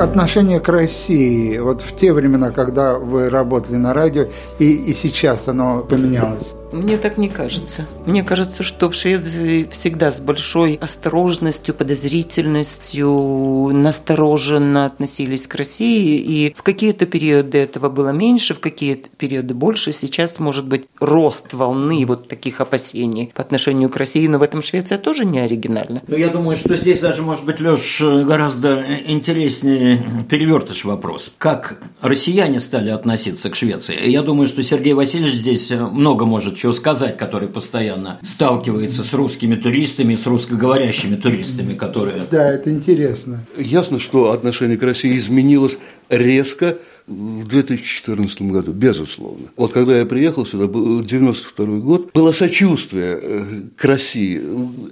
Отношение 0.00 0.60
к 0.60 0.68
России, 0.68 1.58
вот 1.58 1.82
в 1.82 1.94
те 1.94 2.12
времена, 2.12 2.50
когда 2.50 2.94
вы 2.98 3.30
работали 3.30 3.76
на 3.76 3.92
радио, 3.94 4.26
и, 4.58 4.72
и 4.72 4.94
сейчас 4.94 5.48
оно 5.48 5.80
поменялось? 5.80 6.54
Мне 6.72 6.98
так 6.98 7.18
не 7.18 7.28
кажется. 7.28 7.86
Мне 8.06 8.22
кажется, 8.22 8.62
что 8.62 8.88
в 8.90 8.94
Швеции 8.94 9.68
всегда 9.70 10.12
с 10.12 10.20
большой 10.20 10.74
осторожностью, 10.80 11.74
подозрительностью, 11.74 13.70
настороженно 13.72 14.86
относились 14.86 15.48
к 15.48 15.54
России. 15.56 16.18
И 16.18 16.54
в 16.56 16.62
какие-то 16.62 17.06
периоды 17.06 17.58
этого 17.58 17.88
было 17.88 18.10
меньше, 18.10 18.54
в 18.54 18.60
какие-то 18.60 19.08
периоды 19.08 19.54
больше. 19.54 19.92
Сейчас 19.92 20.38
может 20.38 20.68
быть 20.68 20.84
рост 21.00 21.52
волны 21.54 22.06
вот 22.06 22.28
таких 22.28 22.60
опасений 22.60 23.32
по 23.34 23.42
отношению 23.42 23.88
к 23.90 23.96
России. 23.96 24.26
Но 24.28 24.38
в 24.38 24.42
этом 24.42 24.62
Швеция 24.62 24.98
тоже 24.98 25.24
не 25.24 25.40
оригинальна. 25.40 26.02
Ну, 26.06 26.16
я 26.16 26.28
думаю, 26.28 26.56
что 26.56 26.76
здесь 26.76 27.00
даже, 27.00 27.22
может 27.22 27.44
быть, 27.44 27.60
Леш, 27.60 28.00
гораздо 28.00 28.84
интереснее 29.06 30.24
перевертыш 30.28 30.84
вопрос. 30.84 31.32
Как 31.38 31.82
россияне 32.00 32.60
стали 32.60 32.90
относиться 32.90 33.50
к 33.50 33.56
Швеции? 33.56 34.08
Я 34.08 34.22
думаю, 34.22 34.46
что 34.46 34.62
Сергей 34.62 34.92
Васильевич 34.92 35.34
здесь 35.34 35.72
много 35.72 36.24
может 36.26 36.59
чего 36.60 36.72
сказать, 36.72 37.16
который 37.16 37.48
постоянно 37.48 38.20
сталкивается 38.22 39.02
с 39.02 39.14
русскими 39.14 39.54
туристами, 39.54 40.14
с 40.14 40.26
русскоговорящими 40.26 41.16
туристами, 41.16 41.72
которые... 41.74 42.26
Да, 42.30 42.52
это 42.52 42.70
интересно. 42.70 43.46
Ясно, 43.56 43.98
что 43.98 44.30
отношение 44.30 44.76
к 44.76 44.82
России 44.82 45.16
изменилось 45.16 45.78
резко 46.10 46.76
в 47.10 47.48
2014 47.48 48.42
году, 48.42 48.72
безусловно. 48.72 49.48
Вот 49.56 49.72
когда 49.72 49.98
я 49.98 50.06
приехал 50.06 50.46
сюда, 50.46 50.68
был 50.68 51.02
92 51.02 51.66
год, 51.78 52.10
было 52.14 52.30
сочувствие 52.30 53.18
э, 53.20 53.44
к 53.76 53.84
России. 53.84 54.40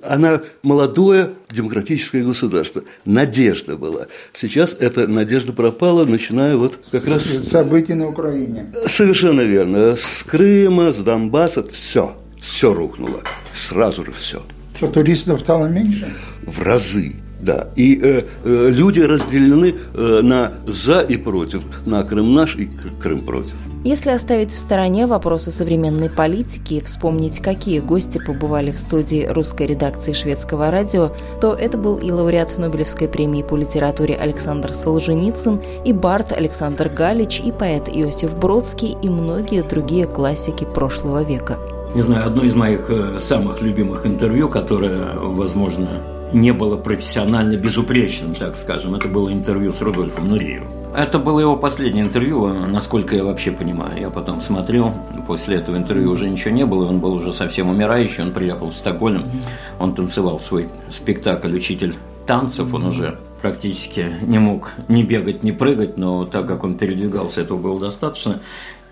Она 0.03 0.43
молодое 0.63 1.35
демократическое 1.51 2.25
государство. 2.25 2.83
Надежда 3.05 3.77
была. 3.77 4.09
Сейчас 4.33 4.77
эта 4.79 5.07
надежда 5.07 5.53
пропала, 5.53 6.05
начиная 6.05 6.57
вот 6.57 6.79
как 6.91 7.07
раз... 7.07 7.25
События 7.25 7.95
на 7.95 8.09
Украине. 8.09 8.67
Совершенно 8.85 9.43
верно. 9.43 9.95
С 9.95 10.25
Крыма, 10.25 10.93
с 10.93 10.97
Донбасса, 10.97 11.63
все. 11.63 12.17
Все 12.37 12.75
рухнуло. 12.75 13.23
Сразу 13.53 14.05
же 14.05 14.13
все. 14.13 14.43
Что, 14.77 14.89
туристов 14.89 15.41
стало 15.41 15.67
меньше? 15.67 16.13
В 16.47 16.63
разы. 16.63 17.15
Да, 17.41 17.69
и 17.77 17.99
э, 18.03 18.23
э, 18.45 18.71
люди 18.71 19.01
разделены 19.01 19.75
э, 19.95 20.21
на 20.23 20.55
за 20.67 21.01
и 21.01 21.17
против, 21.17 21.63
на 21.87 22.03
Крым 22.03 22.35
наш 22.35 22.57
и 22.57 22.69
Крым 23.01 23.21
против. 23.21 23.55
Если 23.85 24.11
оставить 24.11 24.51
в 24.51 24.59
стороне 24.59 25.07
вопросы 25.07 25.53
современной 25.53 26.11
политики 26.11 26.75
и 26.75 26.81
вспомнить, 26.81 27.39
какие 27.39 27.79
гости 27.79 28.19
побывали 28.19 28.73
в 28.73 28.79
студии 28.79 29.25
русской 29.27 29.69
редакции 29.69 30.13
шведского 30.13 30.73
радио, 30.73 31.13
то 31.41 31.55
это 31.55 31.79
был 31.79 31.97
и 31.97 32.11
лауреат 32.11 32.59
Нобелевской 32.59 33.09
премии 33.09 33.43
по 33.43 33.57
литературе 33.57 34.17
Александр 34.17 34.75
Солженицын, 34.75 35.61
и 35.85 35.93
Барт 35.93 36.33
Александр 36.33 36.89
Галич, 36.89 37.41
и 37.41 37.53
поэт 37.53 37.89
Иосиф 37.89 38.37
Бродский, 38.37 38.97
и 39.01 39.09
многие 39.09 39.63
другие 39.63 40.07
классики 40.07 40.65
прошлого 40.65 41.23
века. 41.23 41.57
Не 41.95 42.03
знаю, 42.03 42.27
одно 42.27 42.43
из 42.43 42.55
моих 42.55 42.91
э, 42.91 43.19
самых 43.21 43.63
любимых 43.63 44.07
интервью, 44.07 44.49
которое, 44.49 45.19
возможно, 45.21 45.89
не 46.33 46.53
было 46.53 46.77
профессионально 46.77 47.57
безупречным, 47.57 48.35
так 48.35 48.57
скажем. 48.57 48.95
Это 48.95 49.09
было 49.09 49.33
интервью 49.33 49.73
с 49.73 49.81
Рудольфом 49.81 50.29
Нуриевым. 50.29 50.69
Это 50.95 51.19
было 51.19 51.41
его 51.41 51.57
последнее 51.57 52.05
интервью, 52.05 52.49
насколько 52.67 53.15
я 53.15 53.23
вообще 53.23 53.53
понимаю. 53.53 54.01
Я 54.01 54.11
потом 54.11 54.41
смотрел, 54.41 54.93
после 55.27 55.57
этого 55.57 55.77
интервью 55.77 56.11
уже 56.11 56.29
ничего 56.29 56.55
не 56.55 56.67
было, 56.67 56.87
он 56.87 57.01
был 57.01 57.13
уже 57.13 57.33
совсем 57.33 57.69
умирающий, 57.69 58.23
он 58.25 58.33
приехал 58.33 58.71
в 58.71 58.75
Стокгольм, 58.75 59.31
он 59.79 59.95
танцевал 59.95 60.41
свой 60.41 60.69
спектакль 60.89 61.55
«Учитель 61.55 61.95
танцев», 62.27 62.73
он 62.73 62.87
уже 62.87 63.19
практически 63.43 64.11
не 64.23 64.39
мог 64.39 64.73
ни 64.89 65.03
бегать, 65.03 65.43
ни 65.43 65.53
прыгать, 65.53 65.97
но 65.97 66.25
так 66.25 66.47
как 66.47 66.65
он 66.65 66.77
передвигался, 66.77 67.43
этого 67.43 67.59
было 67.59 67.79
достаточно. 67.79 68.41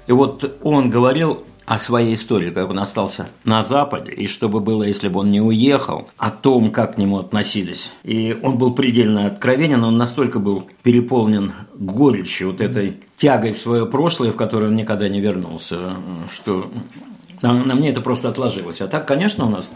И 0.06 0.12
вот 0.12 0.58
он 0.62 0.90
говорил 0.90 1.42
о 1.66 1.78
своей 1.78 2.14
истории, 2.14 2.50
как 2.50 2.70
он 2.70 2.78
остался 2.78 3.28
на 3.44 3.62
Западе, 3.62 4.12
и 4.12 4.26
чтобы 4.26 4.60
было, 4.60 4.84
если 4.84 5.08
бы 5.08 5.20
он 5.20 5.30
не 5.30 5.40
уехал, 5.40 6.08
о 6.16 6.30
том, 6.30 6.70
как 6.70 6.94
к 6.94 6.98
нему 6.98 7.18
относились. 7.18 7.92
И 8.04 8.38
он 8.40 8.56
был 8.56 8.72
предельно 8.72 9.26
откровенен, 9.26 9.82
он 9.82 9.96
настолько 9.96 10.38
был 10.38 10.64
переполнен 10.82 11.52
горечью, 11.74 12.52
вот 12.52 12.60
этой 12.60 12.98
тягой 13.16 13.52
в 13.52 13.58
свое 13.58 13.84
прошлое, 13.84 14.30
в 14.30 14.36
которое 14.36 14.66
он 14.66 14.76
никогда 14.76 15.08
не 15.08 15.20
вернулся, 15.20 15.96
что 16.32 16.70
на, 17.42 17.52
на 17.52 17.74
мне 17.74 17.90
это 17.90 18.00
просто 18.00 18.28
отложилось. 18.28 18.80
А 18.80 18.86
так, 18.86 19.06
конечно, 19.06 19.46
у 19.46 19.50
нас 19.50 19.70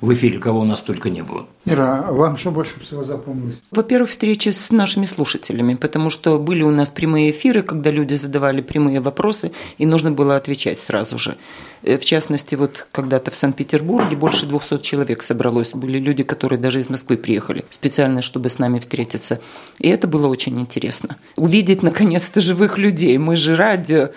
в 0.00 0.12
эфире, 0.12 0.38
кого 0.38 0.60
у 0.60 0.64
нас 0.64 0.82
только 0.82 1.10
не 1.10 1.22
было. 1.22 1.46
Ира, 1.64 2.04
а 2.08 2.12
вам 2.12 2.36
что 2.36 2.50
больше 2.50 2.78
всего 2.80 3.02
запомнилось? 3.02 3.62
Во-первых, 3.70 4.10
встречи 4.10 4.50
с 4.50 4.70
нашими 4.70 5.06
слушателями, 5.06 5.74
потому 5.74 6.10
что 6.10 6.38
были 6.38 6.62
у 6.62 6.70
нас 6.70 6.90
прямые 6.90 7.30
эфиры, 7.30 7.62
когда 7.62 7.90
люди 7.90 8.14
задавали 8.14 8.60
прямые 8.60 9.00
вопросы, 9.00 9.52
и 9.78 9.86
нужно 9.86 10.12
было 10.12 10.36
отвечать 10.36 10.78
сразу 10.78 11.18
же. 11.18 11.36
Э, 11.82 11.98
в 11.98 12.04
частности, 12.04 12.54
вот 12.54 12.86
когда-то 12.92 13.30
в 13.30 13.36
Санкт-Петербурге 13.36 14.16
больше 14.16 14.46
200 14.46 14.78
человек 14.78 15.22
собралось. 15.22 15.70
Были 15.72 15.98
люди, 15.98 16.22
которые 16.22 16.58
даже 16.58 16.80
из 16.80 16.88
Москвы 16.88 17.16
приехали 17.16 17.64
специально, 17.70 18.22
чтобы 18.22 18.50
с 18.50 18.58
нами 18.58 18.78
встретиться. 18.78 19.40
И 19.78 19.88
это 19.88 20.06
было 20.06 20.28
очень 20.28 20.58
интересно. 20.60 21.16
Увидеть, 21.36 21.82
наконец-то, 21.82 22.40
живых 22.40 22.78
людей. 22.78 23.18
Мы 23.18 23.36
же 23.36 23.56
радио. 23.56 24.10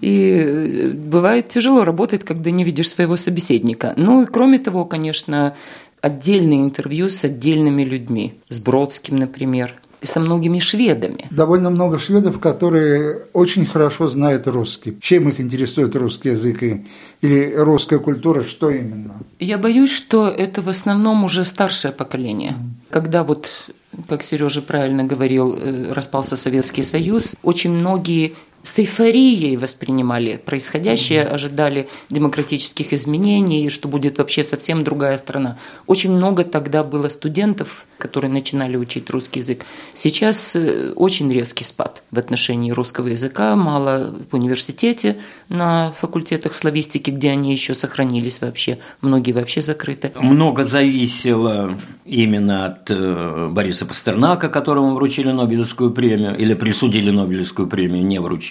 И 0.00 0.44
э, 0.44 0.88
бывает 0.92 1.48
тяжело 1.48 1.84
работать, 1.84 2.24
когда 2.24 2.50
не 2.50 2.64
видишь 2.64 2.90
своего 2.90 3.16
собеседника. 3.16 3.94
Ну 3.96 4.22
и 4.22 4.26
кроме 4.26 4.58
того, 4.58 4.84
конечно, 4.84 5.54
отдельные 6.00 6.62
интервью 6.62 7.08
с 7.08 7.24
отдельными 7.24 7.82
людьми. 7.82 8.34
С 8.48 8.58
Бродским, 8.58 9.16
например, 9.16 9.74
и 10.00 10.06
со 10.06 10.20
многими 10.20 10.58
шведами. 10.58 11.26
Довольно 11.30 11.70
много 11.70 11.98
шведов, 11.98 12.40
которые 12.40 13.22
очень 13.32 13.66
хорошо 13.66 14.08
знают 14.08 14.46
русский. 14.46 14.96
Чем 15.00 15.28
их 15.28 15.40
интересует 15.40 15.94
русский 15.94 16.30
язык 16.30 16.62
и, 16.62 16.86
или 17.20 17.54
русская 17.54 17.98
культура, 17.98 18.42
что 18.42 18.70
именно? 18.70 19.20
Я 19.38 19.58
боюсь, 19.58 19.92
что 19.92 20.28
это 20.28 20.62
в 20.62 20.68
основном 20.68 21.24
уже 21.24 21.44
старшее 21.44 21.92
поколение. 21.92 22.54
Когда 22.88 23.24
вот, 23.24 23.70
как 24.08 24.22
Сережа 24.22 24.62
правильно 24.62 25.04
говорил, 25.04 25.54
э, 25.54 25.92
распался 25.92 26.36
Советский 26.36 26.84
Союз, 26.84 27.36
очень 27.42 27.72
многие 27.72 28.34
с 28.62 28.78
эйфорией 28.78 29.56
воспринимали 29.56 30.36
происходящее, 30.36 31.24
ожидали 31.24 31.88
демократических 32.10 32.92
изменений, 32.92 33.70
что 33.70 33.88
будет 33.88 34.18
вообще 34.18 34.42
совсем 34.42 34.82
другая 34.82 35.16
страна. 35.16 35.56
Очень 35.86 36.12
много 36.12 36.44
тогда 36.44 36.84
было 36.84 37.08
студентов, 37.08 37.86
которые 37.96 38.30
начинали 38.30 38.76
учить 38.76 39.08
русский 39.08 39.40
язык. 39.40 39.64
Сейчас 39.94 40.54
э, 40.56 40.92
очень 40.94 41.32
резкий 41.32 41.64
спад 41.64 42.02
в 42.10 42.18
отношении 42.18 42.70
русского 42.70 43.08
языка, 43.08 43.56
мало 43.56 44.14
в 44.30 44.34
университете, 44.34 45.16
на 45.48 45.92
факультетах 45.92 46.54
славистики, 46.54 47.10
где 47.10 47.30
они 47.30 47.52
еще 47.52 47.74
сохранились 47.74 48.42
вообще, 48.42 48.78
многие 49.00 49.32
вообще 49.32 49.62
закрыты. 49.62 50.12
Много 50.16 50.64
зависело 50.64 51.78
именно 52.04 52.66
от 52.66 52.90
э, 52.90 53.48
Бориса 53.50 53.86
Пастернака, 53.86 54.48
которому 54.48 54.94
вручили 54.94 55.30
Нобелевскую 55.30 55.92
премию, 55.92 56.36
или 56.36 56.52
присудили 56.52 57.10
Нобелевскую 57.10 57.66
премию, 57.66 58.04
не 58.04 58.18
вручили 58.18 58.49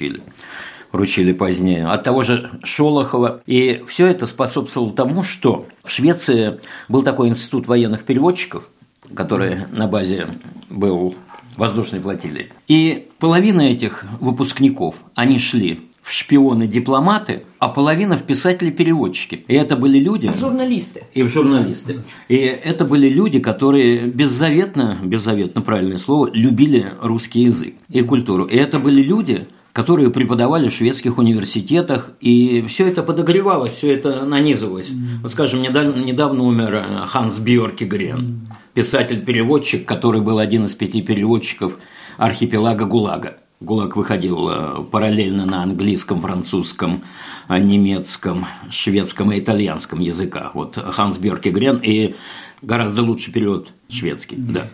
вручили 0.91 1.33
позднее, 1.33 1.87
от 1.87 2.03
того 2.03 2.23
же 2.23 2.49
Шолохова. 2.63 3.41
И 3.45 3.83
все 3.87 4.07
это 4.07 4.25
способствовало 4.25 4.91
тому, 4.91 5.23
что 5.23 5.67
в 5.83 5.91
Швеции 5.91 6.59
был 6.87 7.03
такой 7.03 7.29
институт 7.29 7.67
военных 7.67 8.03
переводчиков, 8.03 8.69
который 9.13 9.67
на 9.71 9.87
базе 9.87 10.29
был 10.69 11.15
воздушной 11.57 11.99
флотилии. 11.99 12.51
И 12.67 13.07
половина 13.19 13.61
этих 13.61 14.05
выпускников, 14.19 14.95
они 15.13 15.37
шли 15.37 15.81
в 16.01 16.11
шпионы-дипломаты, 16.11 17.43
а 17.59 17.67
половина 17.67 18.15
в 18.15 18.23
писатели-переводчики. 18.23 19.45
И 19.47 19.53
это 19.53 19.75
были 19.75 19.99
люди... 19.99 20.31
Журналисты. 20.33 21.03
И 21.13 21.21
в 21.21 21.27
журналисты. 21.27 21.99
И 22.29 22.35
это 22.35 22.85
были 22.85 23.09
люди, 23.09 23.39
которые 23.39 24.07
беззаветно, 24.07 24.97
беззаветно 25.03 25.61
правильное 25.61 25.97
слово, 25.97 26.31
любили 26.33 26.93
русский 26.99 27.43
язык 27.43 27.75
и 27.89 28.01
культуру. 28.01 28.45
И 28.45 28.55
это 28.55 28.79
были 28.79 29.03
люди, 29.03 29.47
которые 29.73 30.09
преподавали 30.09 30.69
в 30.69 30.73
шведских 30.73 31.17
университетах, 31.17 32.11
и 32.19 32.63
все 32.67 32.87
это 32.87 33.03
подогревалось, 33.03 33.71
все 33.71 33.93
это 33.93 34.25
нанизывалось. 34.25 34.91
Mm. 34.91 35.21
Вот, 35.21 35.31
скажем, 35.31 35.61
недавно, 35.61 35.99
недавно 35.99 36.43
умер 36.43 36.73
э, 36.75 37.05
Ханс 37.07 37.39
Бьорки 37.39 37.83
Грен, 37.83 38.21
mm. 38.21 38.53
писатель-переводчик, 38.73 39.87
который 39.87 40.21
был 40.21 40.39
один 40.39 40.65
из 40.65 40.73
пяти 40.73 41.01
переводчиков 41.01 41.77
архипелага 42.17 42.85
ГУЛАГа. 42.85 43.37
ГУЛАГ 43.61 43.95
выходил 43.95 44.49
э, 44.49 44.83
параллельно 44.89 45.45
на 45.45 45.61
английском, 45.63 46.21
французском, 46.21 47.03
э, 47.47 47.59
немецком, 47.59 48.45
шведском 48.71 49.31
и 49.31 49.39
итальянском 49.39 49.99
языках. 49.99 50.55
Вот 50.55 50.77
Ханс 50.77 51.19
Бьорки 51.19 51.49
Грен 51.49 51.77
и 51.77 52.15
гораздо 52.61 53.03
лучший 53.03 53.33
перевод 53.33 53.69
шведский, 53.87 54.35
mm. 54.35 54.51
да. 54.51 54.67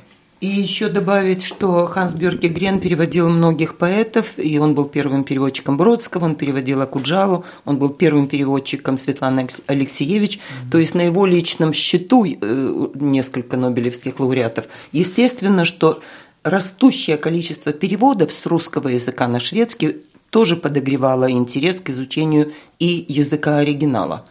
И 0.46 0.62
еще 0.62 0.90
добавить, 0.90 1.44
что 1.44 1.88
Ханс 1.88 2.14
Бюрке 2.14 2.50
Грен 2.50 2.80
переводил 2.80 3.30
многих 3.30 3.78
поэтов, 3.80 4.38
и 4.38 4.60
он 4.60 4.76
был 4.76 4.86
первым 4.86 5.24
переводчиком 5.24 5.76
Бродского, 5.76 6.26
он 6.26 6.36
переводил 6.36 6.84
Акуджаву, 6.84 7.44
он 7.66 7.78
был 7.80 7.90
первым 7.90 8.28
переводчиком 8.28 9.00
Светланы 9.00 9.48
Алексеевич, 9.66 10.38
mm-hmm. 10.38 10.72
то 10.72 10.78
есть 10.78 10.94
на 10.94 11.02
его 11.02 11.26
личном 11.26 11.74
счету 11.74 12.28
э, 12.28 12.88
несколько 12.94 13.58
нобелевских 13.58 14.20
лауреатов. 14.20 14.66
Естественно, 14.92 15.66
что 15.66 16.02
растущее 16.44 17.18
количество 17.18 17.74
переводов 17.74 18.32
с 18.32 18.46
русского 18.46 18.90
языка 18.90 19.28
на 19.28 19.40
шведский 19.40 20.04
тоже 20.30 20.58
подогревало 20.58 21.32
интерес 21.32 21.82
к 21.82 21.90
изучению 21.90 22.54
и 22.78 23.04
языка 23.08 23.58
оригинала. 23.58 24.28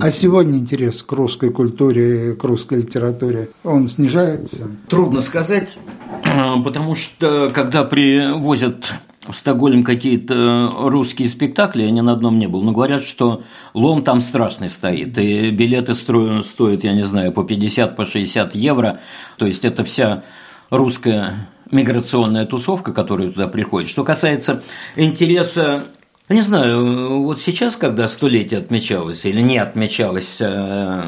А 0.00 0.10
сегодня 0.10 0.58
интерес 0.58 1.02
к 1.02 1.12
русской 1.12 1.50
культуре, 1.50 2.34
к 2.34 2.44
русской 2.44 2.78
литературе, 2.78 3.50
он 3.64 3.88
снижается? 3.88 4.68
Трудно 4.88 5.20
сказать, 5.20 5.78
а, 6.24 6.60
потому 6.62 6.94
что 6.94 7.50
когда 7.52 7.84
привозят 7.84 8.94
в 9.28 9.34
Стокгольм 9.34 9.82
какие-то 9.82 10.72
русские 10.78 11.28
спектакли, 11.28 11.82
я 11.82 11.90
ни 11.90 12.00
на 12.00 12.12
одном 12.12 12.38
не 12.38 12.46
был, 12.46 12.62
но 12.62 12.72
говорят, 12.72 13.02
что 13.02 13.42
лом 13.74 14.02
там 14.02 14.20
страшный 14.20 14.68
стоит, 14.68 15.18
и 15.18 15.50
билеты 15.50 15.94
стоят, 15.94 16.84
я 16.84 16.92
не 16.92 17.04
знаю, 17.04 17.32
по 17.32 17.42
50, 17.42 17.96
по 17.96 18.04
60 18.04 18.54
евро, 18.54 19.00
то 19.36 19.46
есть 19.46 19.64
это 19.64 19.84
вся 19.84 20.22
русская 20.70 21.48
миграционная 21.70 22.46
тусовка, 22.46 22.92
которая 22.92 23.30
туда 23.30 23.48
приходит. 23.48 23.88
Что 23.88 24.04
касается 24.04 24.62
интереса 24.94 25.86
не 26.34 26.42
знаю, 26.42 27.22
вот 27.22 27.40
сейчас, 27.40 27.76
когда 27.76 28.08
столетие 28.08 28.58
отмечалось 28.58 29.24
или 29.24 29.40
не 29.40 29.58
отмечалось 29.58 30.38
э, 30.40 31.04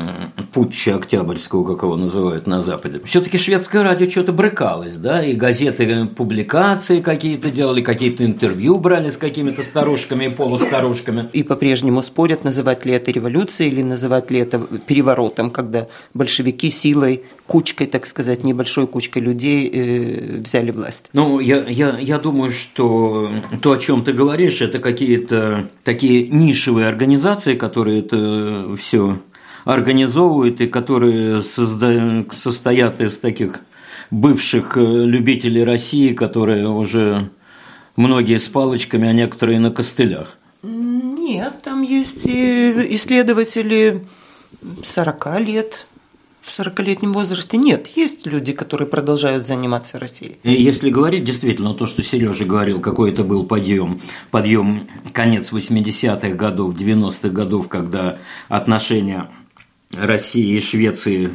путча 0.52 0.94
Октябрьского, 0.94 1.75
как 1.75 1.82
его 1.82 1.96
называют 1.96 2.46
на 2.46 2.60
Западе, 2.60 3.00
все-таки 3.04 3.37
шведское 3.37 3.82
радио 3.82 4.08
что-то 4.08 4.32
брыкалось, 4.32 4.96
да, 4.96 5.25
и 5.25 5.32
газеты 5.32 6.06
публикации 6.06 7.00
какие-то 7.00 7.50
делали, 7.50 7.82
какие-то 7.82 8.25
интервью 8.25 8.76
брали 8.76 9.08
с 9.08 9.16
какими-то 9.16 9.64
старушками 9.64 10.26
и 10.26 10.28
полустарушками. 10.28 11.28
И 11.32 11.42
по-прежнему 11.42 12.00
спорят, 12.04 12.44
называть 12.44 12.87
ли 12.87 12.92
это 12.92 13.10
революцией 13.10 13.70
или 13.70 13.82
называть 13.82 14.30
ли 14.30 14.38
это 14.38 14.60
переворотом, 14.60 15.50
когда 15.50 15.88
большевики 16.14 16.70
силой 16.70 17.25
кучкой, 17.49 17.87
так 17.87 18.07
сказать, 18.07 18.45
небольшой 18.45 18.87
кучкой 18.87 19.23
людей 19.23 19.69
э, 19.73 20.38
взяли 20.38 20.71
власть. 20.71 21.11
Ну, 21.14 21.40
я, 21.40 21.64
я, 21.64 21.99
я 21.99 22.19
думаю, 22.19 22.50
что 22.50 23.33
то, 23.62 23.73
о 23.73 23.78
чем 23.78 24.05
ты 24.05 24.12
говоришь, 24.12 24.61
это 24.61 24.78
какие-то 24.78 25.69
такие 25.83 26.28
нишевые 26.28 26.87
организации, 26.87 27.57
которые 27.57 28.00
это 28.00 28.75
все 28.78 29.19
организовывают 29.64 30.61
и 30.61 30.67
которые 30.67 31.43
создают, 31.43 32.35
состоят 32.35 33.00
из 33.00 33.19
таких 33.19 33.61
бывших 34.11 34.76
э, 34.76 34.81
любителей 34.81 35.64
России, 35.64 36.12
которые 36.12 36.69
уже 36.69 37.31
многие 37.97 38.37
с 38.37 38.49
палочками, 38.49 39.09
а 39.09 39.12
некоторые 39.12 39.59
на 39.59 39.71
костылях. 39.71 40.37
Нет, 40.62 41.54
там 41.65 41.82
есть 41.82 42.26
исследователи 42.26 44.04
40 44.84 45.41
лет, 45.41 45.87
в 46.49 46.58
40-летнем 46.58 47.13
возрасте 47.13 47.58
нет. 47.58 47.89
Есть 47.95 48.26
люди, 48.26 48.52
которые 48.52 48.89
продолжают 48.89 49.47
заниматься 49.47 49.99
Россией. 49.99 50.39
Если 50.43 50.91
говорить 50.91 51.25
действительно 51.25 51.75
то, 51.75 51.87
что 51.87 52.02
Сережа 52.02 52.45
говорил, 52.45 52.80
какой 52.80 53.11
это 53.11 53.23
был 53.23 53.45
подъем, 53.45 54.00
подъем 54.30 54.89
конец 55.13 55.52
80-х 55.52 56.30
годов, 56.30 56.75
90-х 56.75 57.28
годов, 57.28 57.69
когда 57.69 58.19
отношения 58.49 59.30
России 59.93 60.56
и 60.56 60.61
Швеции 60.61 61.30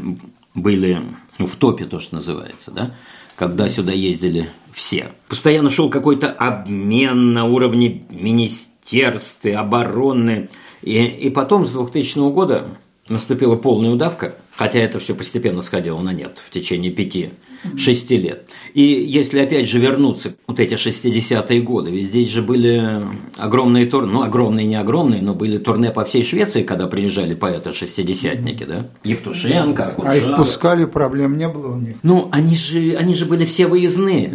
были 0.56 1.02
в 1.38 1.56
топе, 1.56 1.86
то, 1.86 1.99
что 1.99 2.15
называется, 2.15 2.71
да? 2.71 2.95
когда 3.36 3.67
сюда 3.67 3.91
ездили 3.91 4.49
все. 4.71 5.10
Постоянно 5.28 5.69
шел 5.69 5.89
какой-то 5.89 6.32
обмен 6.32 7.34
на 7.34 7.45
уровне 7.45 8.06
министерств 8.10 9.45
обороны. 9.45 10.49
И, 10.82 11.04
и 11.04 11.30
потом 11.30 11.65
с 11.65 11.71
2000 11.71 12.32
года 12.32 12.67
наступила 13.09 13.55
полная 13.55 13.91
удавка, 13.91 14.35
хотя 14.55 14.79
это 14.79 14.99
все 14.99 15.13
постепенно 15.13 15.61
сходило 15.61 15.99
на 15.99 16.13
нет 16.13 16.37
в 16.47 16.51
течение 16.51 16.91
пяти 16.91 17.31
шести 17.77 18.17
лет. 18.17 18.49
И 18.73 18.81
если 18.81 19.39
опять 19.39 19.69
же 19.69 19.79
вернуться 19.79 20.35
вот 20.47 20.59
эти 20.59 20.73
60-е 20.73 21.61
годы, 21.61 21.91
ведь 21.91 22.07
здесь 22.07 22.29
же 22.29 22.41
были 22.41 23.01
огромные 23.37 23.85
турне, 23.85 24.11
ну 24.11 24.23
огромные 24.23 24.65
не 24.65 24.75
огромные, 24.75 25.21
но 25.21 25.33
были 25.33 25.57
турне 25.57 25.91
по 25.91 26.03
всей 26.05 26.23
Швеции, 26.23 26.63
когда 26.63 26.87
приезжали 26.87 27.35
поэты-шестидесятники, 27.35 28.63
да? 28.63 28.89
Евтушенко, 29.03 29.87
Акуджава. 29.87 30.11
А 30.11 30.17
их 30.17 30.35
пускали, 30.35 30.85
проблем 30.85 31.37
не 31.37 31.47
было 31.47 31.73
у 31.73 31.77
них? 31.77 31.95
Ну, 32.03 32.29
они 32.31 32.55
же, 32.55 32.95
они 32.95 33.15
же 33.15 33.25
были 33.25 33.45
все 33.45 33.67
выездные. 33.67 34.33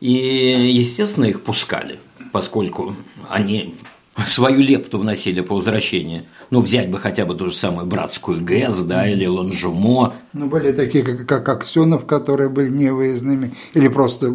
И, 0.00 0.12
естественно, 0.72 1.26
их 1.26 1.42
пускали, 1.42 2.00
поскольку 2.32 2.96
они 3.28 3.74
свою 4.26 4.60
лепту 4.60 4.98
вносили 4.98 5.40
по 5.40 5.54
возвращении. 5.54 6.24
Ну, 6.50 6.60
взять 6.60 6.90
бы 6.90 6.98
хотя 6.98 7.24
бы 7.24 7.34
ту 7.34 7.48
же 7.48 7.54
самую 7.54 7.86
братскую 7.86 8.44
ГЭС, 8.44 8.82
да, 8.82 9.08
или 9.08 9.26
Ланжумо. 9.26 10.14
Ну, 10.32 10.46
были 10.46 10.72
такие, 10.72 11.02
как, 11.02 11.26
как 11.26 11.48
Аксенов, 11.48 12.06
которые 12.06 12.48
были 12.48 12.68
невыездными, 12.68 13.52
или 13.74 13.88
просто 13.88 14.26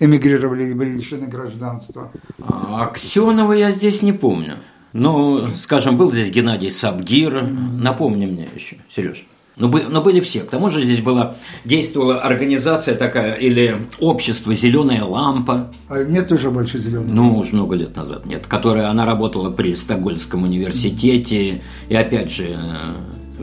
эмигрировали, 0.00 0.64
или 0.64 0.72
были 0.74 0.90
лишены 0.90 1.26
гражданства. 1.26 2.10
А 2.42 2.84
Аксенова 2.84 3.52
я 3.52 3.70
здесь 3.70 4.02
не 4.02 4.12
помню. 4.12 4.56
Ну, 4.92 5.46
скажем, 5.46 5.96
был 5.96 6.10
здесь 6.10 6.30
Геннадий 6.30 6.70
Сабгир. 6.70 7.44
Напомни 7.44 8.26
мне 8.26 8.48
еще, 8.54 8.78
Сереж. 8.88 9.24
Но, 9.56 9.68
но 9.68 10.02
были 10.02 10.20
все. 10.20 10.40
К 10.40 10.50
тому 10.50 10.70
же 10.70 10.82
здесь 10.82 11.00
была, 11.00 11.34
действовала 11.64 12.20
организация 12.20 12.94
такая, 12.94 13.34
или 13.34 13.86
общество 13.98 14.54
«Зеленая 14.54 15.04
лампа». 15.04 15.72
А 15.88 16.02
нет 16.02 16.30
уже 16.32 16.50
больше 16.50 16.78
«Зеленой 16.78 17.08
Ну, 17.10 17.36
уже 17.38 17.54
много 17.54 17.74
лет 17.74 17.94
назад 17.96 18.26
нет. 18.26 18.46
Которая, 18.46 18.88
она 18.88 19.04
работала 19.04 19.50
при 19.50 19.74
Стокгольмском 19.74 20.44
университете. 20.44 21.62
И 21.88 21.94
опять 21.94 22.30
же, 22.30 22.58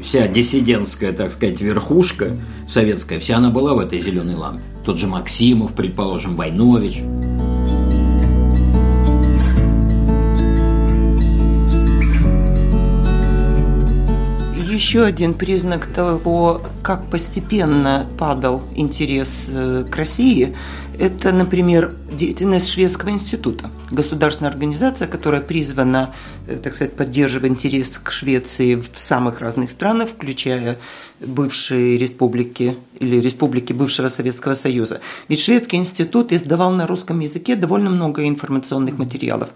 вся 0.02 0.28
диссидентская, 0.28 1.13
так 1.13 1.32
сказать, 1.32 1.62
верхушка 1.62 2.38
советская, 2.67 3.20
вся 3.20 3.38
она 3.38 3.50
была 3.50 3.74
в 3.74 3.80
этой 3.80 4.00
«Зеленой 4.00 4.36
лампе». 4.36 4.63
Тот 4.86 4.98
же 4.98 5.08
Максимов, 5.08 5.74
предположим, 5.74 6.36
Войнович. 6.36 7.04
Еще 14.77 15.03
один 15.03 15.33
признак 15.33 15.87
того, 15.87 16.61
как 16.83 17.09
постепенно 17.09 18.07
падал 18.19 18.61
интерес 18.75 19.49
э, 19.51 19.85
к 19.89 19.95
России, 19.95 20.55
это, 20.99 21.31
например, 21.31 21.95
деятельность 22.11 22.69
Шведского 22.69 23.09
института, 23.09 23.71
государственная 23.89 24.51
организация, 24.51 25.07
которая 25.07 25.41
призвана, 25.41 26.13
э, 26.47 26.57
так 26.57 26.75
сказать, 26.75 26.95
поддерживать 26.95 27.49
интерес 27.49 27.97
к 27.97 28.11
Швеции 28.11 28.75
в 28.75 29.01
самых 29.01 29.41
разных 29.41 29.71
странах, 29.71 30.09
включая 30.09 30.77
бывшие 31.19 31.97
республики 31.97 32.77
или 32.99 33.19
республики 33.19 33.73
бывшего 33.73 34.08
Советского 34.08 34.53
Союза. 34.53 35.01
Ведь 35.30 35.39
Шведский 35.39 35.77
институт 35.77 36.32
издавал 36.32 36.71
на 36.71 36.88
русском 36.88 37.19
языке 37.19 37.56
довольно 37.56 37.89
много 37.89 38.27
информационных 38.27 38.97
материалов, 38.97 39.49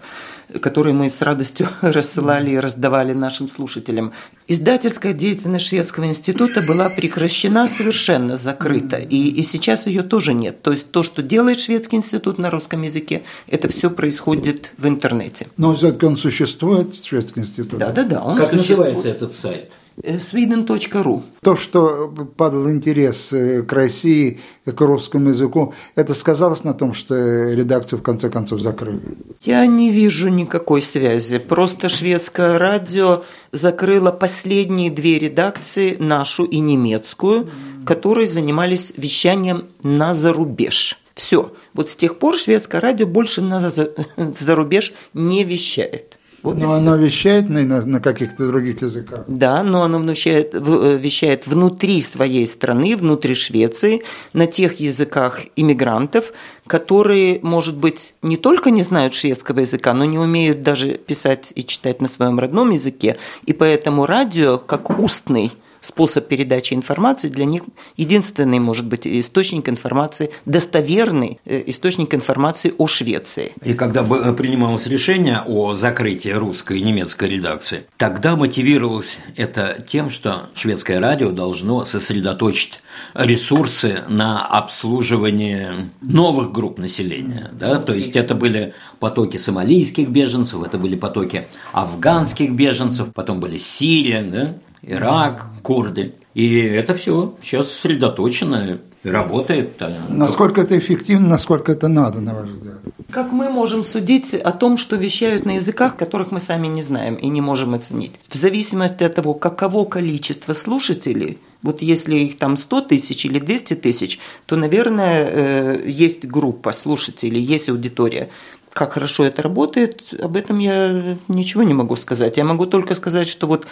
которые 0.60 0.94
мы 0.94 1.08
с 1.08 1.20
радостью 1.22 1.68
рассылали 1.80 2.50
и 2.50 2.58
раздавали 2.58 3.12
нашим 3.12 3.48
слушателям. 3.48 4.12
Издательская 4.48 5.12
деятельность 5.12 5.66
Шведского 5.66 6.06
института 6.06 6.62
была 6.62 6.88
прекращена 6.88 7.68
совершенно 7.68 8.36
закрыта, 8.36 8.96
и, 8.96 9.28
и 9.28 9.42
сейчас 9.42 9.86
ее 9.86 10.02
тоже 10.02 10.34
нет. 10.34 10.62
То 10.62 10.72
есть 10.72 10.90
то, 10.90 11.02
что 11.02 11.22
делает 11.22 11.60
Шведский 11.60 11.96
институт 11.96 12.38
на 12.38 12.50
русском 12.50 12.82
языке, 12.82 13.22
это 13.46 13.68
все 13.68 13.90
происходит 13.90 14.72
в 14.78 14.86
интернете. 14.86 15.46
Но 15.56 15.74
все-таки 15.74 16.06
он 16.06 16.16
существует, 16.16 17.02
Шведский 17.04 17.40
институт? 17.40 17.78
Да, 17.78 17.90
да, 17.90 18.02
да. 18.02 18.22
Он 18.22 18.36
как 18.36 18.50
существует. 18.50 18.94
называется 18.94 19.08
этот 19.08 19.32
сайт? 19.32 19.72
sweden.ru. 19.96 21.22
То, 21.42 21.56
что 21.56 22.12
падал 22.36 22.70
интерес 22.70 23.28
к 23.66 23.72
России, 23.72 24.40
к 24.64 24.80
русскому 24.80 25.30
языку, 25.30 25.74
это 25.94 26.14
сказалось 26.14 26.64
на 26.64 26.74
том, 26.74 26.94
что 26.94 27.14
редакцию 27.52 27.98
в 27.98 28.02
конце 28.02 28.30
концов 28.30 28.60
закрыли? 28.60 29.00
Я 29.42 29.66
не 29.66 29.90
вижу 29.90 30.28
никакой 30.28 30.82
связи. 30.82 31.38
Просто 31.38 31.88
шведское 31.88 32.58
радио 32.58 33.24
закрыло 33.52 34.12
последние 34.12 34.90
две 34.90 35.18
редакции, 35.18 35.96
нашу 35.98 36.44
и 36.44 36.58
немецкую, 36.60 37.48
которые 37.84 38.26
занимались 38.26 38.92
вещанием 38.96 39.66
на 39.82 40.14
зарубеж. 40.14 40.98
Все. 41.14 41.52
Вот 41.74 41.88
с 41.88 41.96
тех 41.96 42.18
пор 42.18 42.38
шведское 42.38 42.80
радио 42.80 43.06
больше 43.06 43.42
на 43.42 43.70
зарубеж 44.16 44.92
не 45.14 45.44
вещает. 45.44 46.18
Вот 46.42 46.56
но 46.56 46.72
оно 46.72 46.96
вещает 46.96 47.48
на, 47.48 47.62
на, 47.62 47.86
на 47.86 48.00
каких-то 48.00 48.48
других 48.48 48.82
языках. 48.82 49.24
Да, 49.28 49.62
но 49.62 49.82
оно 49.82 50.00
вещает, 50.00 50.54
э, 50.54 50.98
вещает 51.00 51.46
внутри 51.46 52.02
своей 52.02 52.46
страны, 52.46 52.96
внутри 52.96 53.34
Швеции, 53.34 54.02
на 54.32 54.48
тех 54.48 54.80
языках 54.80 55.42
иммигрантов, 55.54 56.32
которые, 56.66 57.38
может 57.42 57.76
быть, 57.76 58.14
не 58.22 58.36
только 58.36 58.70
не 58.70 58.82
знают 58.82 59.14
шведского 59.14 59.60
языка, 59.60 59.94
но 59.94 60.04
не 60.04 60.18
умеют 60.18 60.62
даже 60.62 60.94
писать 60.94 61.52
и 61.54 61.64
читать 61.64 62.00
на 62.00 62.08
своем 62.08 62.38
родном 62.38 62.70
языке. 62.70 63.18
И 63.46 63.52
поэтому 63.52 64.06
радио, 64.06 64.58
как 64.58 64.98
устный 64.98 65.52
способ 65.82 66.28
передачи 66.28 66.72
информации 66.72 67.28
для 67.28 67.44
них 67.44 67.62
единственный, 67.96 68.58
может 68.58 68.86
быть, 68.86 69.06
источник 69.06 69.68
информации, 69.68 70.30
достоверный 70.46 71.38
э, 71.44 71.62
источник 71.66 72.14
информации 72.14 72.72
о 72.78 72.86
Швеции. 72.86 73.52
И 73.62 73.74
когда 73.74 74.02
э, 74.02 74.32
принималось 74.32 74.86
решение 74.86 75.42
о 75.46 75.74
закрытии 75.74 76.30
русской 76.30 76.78
и 76.78 76.82
немецкой 76.82 77.28
редакции, 77.28 77.84
тогда 77.98 78.36
мотивировалось 78.36 79.18
это 79.36 79.84
тем, 79.86 80.08
что 80.08 80.50
шведское 80.54 81.00
радио 81.00 81.30
должно 81.30 81.84
сосредоточить 81.84 82.80
ресурсы 83.14 84.04
на 84.08 84.46
обслуживание 84.46 85.90
новых 86.00 86.52
групп 86.52 86.78
населения. 86.78 87.50
Да? 87.52 87.78
То 87.78 87.92
есть 87.92 88.16
это 88.16 88.34
были 88.34 88.74
потоки 89.00 89.36
сомалийских 89.36 90.08
беженцев, 90.08 90.62
это 90.62 90.78
были 90.78 90.96
потоки 90.96 91.46
афганских 91.72 92.52
беженцев, 92.52 93.08
потом 93.12 93.40
были 93.40 93.56
Сирия, 93.56 94.22
да? 94.22 94.54
Ирак, 94.82 95.46
курды. 95.62 96.14
И 96.34 96.58
это 96.60 96.94
все 96.94 97.34
сейчас 97.40 97.70
сосредоточено 97.70 98.80
работает. 99.04 99.80
Насколько 100.08 100.62
это 100.62 100.78
эффективно, 100.78 101.28
насколько 101.28 101.72
это 101.72 101.88
надо, 101.88 102.20
на 102.20 102.34
ваш 102.34 102.48
взгляд? 102.48 102.78
Как 103.10 103.30
мы 103.30 103.50
можем 103.50 103.84
судить 103.84 104.32
о 104.32 104.52
том, 104.52 104.78
что 104.78 104.96
вещают 104.96 105.44
на 105.44 105.56
языках, 105.56 105.96
которых 105.96 106.30
мы 106.30 106.40
сами 106.40 106.68
не 106.68 106.82
знаем 106.82 107.16
и 107.16 107.28
не 107.28 107.40
можем 107.40 107.74
оценить? 107.74 108.12
В 108.28 108.36
зависимости 108.36 109.04
от 109.04 109.14
того, 109.14 109.34
каково 109.34 109.84
количество 109.84 110.54
слушателей, 110.54 111.38
вот 111.62 111.82
если 111.82 112.16
их 112.16 112.38
там 112.38 112.56
100 112.56 112.80
тысяч 112.82 113.26
или 113.26 113.38
200 113.38 113.74
тысяч, 113.74 114.18
то, 114.46 114.56
наверное, 114.56 115.28
э, 115.30 115.82
есть 115.86 116.24
группа 116.24 116.72
слушателей, 116.72 117.40
есть 117.40 117.68
аудитория. 117.68 118.30
Как 118.72 118.94
хорошо 118.94 119.24
это 119.24 119.42
работает, 119.42 120.02
об 120.18 120.36
этом 120.36 120.58
я 120.58 121.18
ничего 121.28 121.62
не 121.62 121.74
могу 121.74 121.96
сказать. 121.96 122.38
Я 122.38 122.44
могу 122.44 122.64
только 122.64 122.94
сказать, 122.94 123.28
что 123.28 123.46
вот 123.46 123.66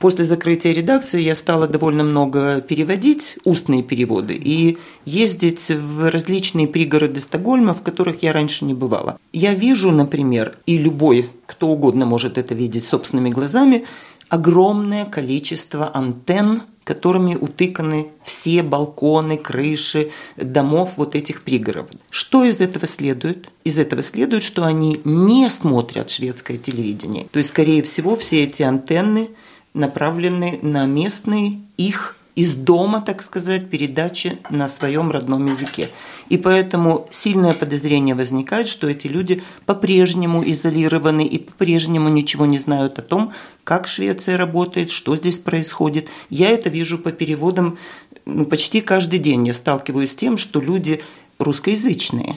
После 0.00 0.24
закрытия 0.24 0.72
редакции 0.72 1.20
я 1.20 1.34
стала 1.34 1.68
довольно 1.68 2.02
много 2.02 2.62
переводить, 2.62 3.36
устные 3.44 3.82
переводы, 3.82 4.32
и 4.32 4.78
ездить 5.04 5.70
в 5.70 6.10
различные 6.10 6.66
пригороды 6.66 7.20
Стокгольма, 7.20 7.74
в 7.74 7.82
которых 7.82 8.22
я 8.22 8.32
раньше 8.32 8.64
не 8.64 8.72
бывала. 8.72 9.18
Я 9.34 9.52
вижу, 9.52 9.90
например, 9.90 10.56
и 10.64 10.78
любой, 10.78 11.28
кто 11.44 11.68
угодно 11.68 12.06
может 12.06 12.38
это 12.38 12.54
видеть 12.54 12.86
собственными 12.86 13.28
глазами, 13.28 13.84
огромное 14.30 15.04
количество 15.04 15.94
антенн, 15.94 16.62
которыми 16.84 17.34
утыканы 17.34 18.06
все 18.22 18.62
балконы, 18.62 19.36
крыши 19.36 20.12
домов 20.38 20.92
вот 20.96 21.14
этих 21.14 21.42
пригородов. 21.42 22.00
Что 22.08 22.44
из 22.44 22.62
этого 22.62 22.86
следует? 22.86 23.48
Из 23.64 23.78
этого 23.78 24.02
следует, 24.02 24.44
что 24.44 24.64
они 24.64 25.02
не 25.04 25.50
смотрят 25.50 26.08
шведское 26.08 26.56
телевидение. 26.56 27.26
То 27.30 27.36
есть, 27.36 27.50
скорее 27.50 27.82
всего, 27.82 28.16
все 28.16 28.44
эти 28.44 28.62
антенны– 28.62 29.28
направлены 29.74 30.58
на 30.62 30.86
местные 30.86 31.60
их 31.76 32.16
из 32.36 32.54
дома, 32.54 33.02
так 33.02 33.22
сказать, 33.22 33.68
передачи 33.68 34.38
на 34.50 34.68
своем 34.68 35.10
родном 35.10 35.46
языке. 35.46 35.90
И 36.28 36.38
поэтому 36.38 37.08
сильное 37.10 37.54
подозрение 37.54 38.14
возникает, 38.14 38.68
что 38.68 38.88
эти 38.88 39.08
люди 39.08 39.42
по-прежнему 39.66 40.42
изолированы 40.46 41.26
и 41.26 41.38
по-прежнему 41.38 42.08
ничего 42.08 42.46
не 42.46 42.58
знают 42.58 42.98
о 42.98 43.02
том, 43.02 43.32
как 43.64 43.88
Швеция 43.88 44.36
работает, 44.36 44.90
что 44.90 45.16
здесь 45.16 45.38
происходит. 45.38 46.08
Я 46.30 46.50
это 46.50 46.70
вижу 46.70 46.98
по 46.98 47.10
переводам 47.10 47.78
ну, 48.24 48.44
почти 48.44 48.80
каждый 48.80 49.18
день. 49.18 49.46
Я 49.46 49.52
сталкиваюсь 49.52 50.12
с 50.12 50.14
тем, 50.14 50.36
что 50.38 50.60
люди 50.60 51.02
русскоязычные 51.38 52.36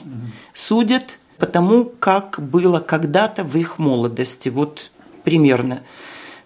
судят 0.54 1.18
по 1.38 1.46
тому, 1.46 1.84
как 1.84 2.40
было 2.40 2.80
когда-то 2.80 3.44
в 3.44 3.56
их 3.56 3.78
молодости. 3.78 4.48
Вот 4.48 4.90
примерно. 5.22 5.82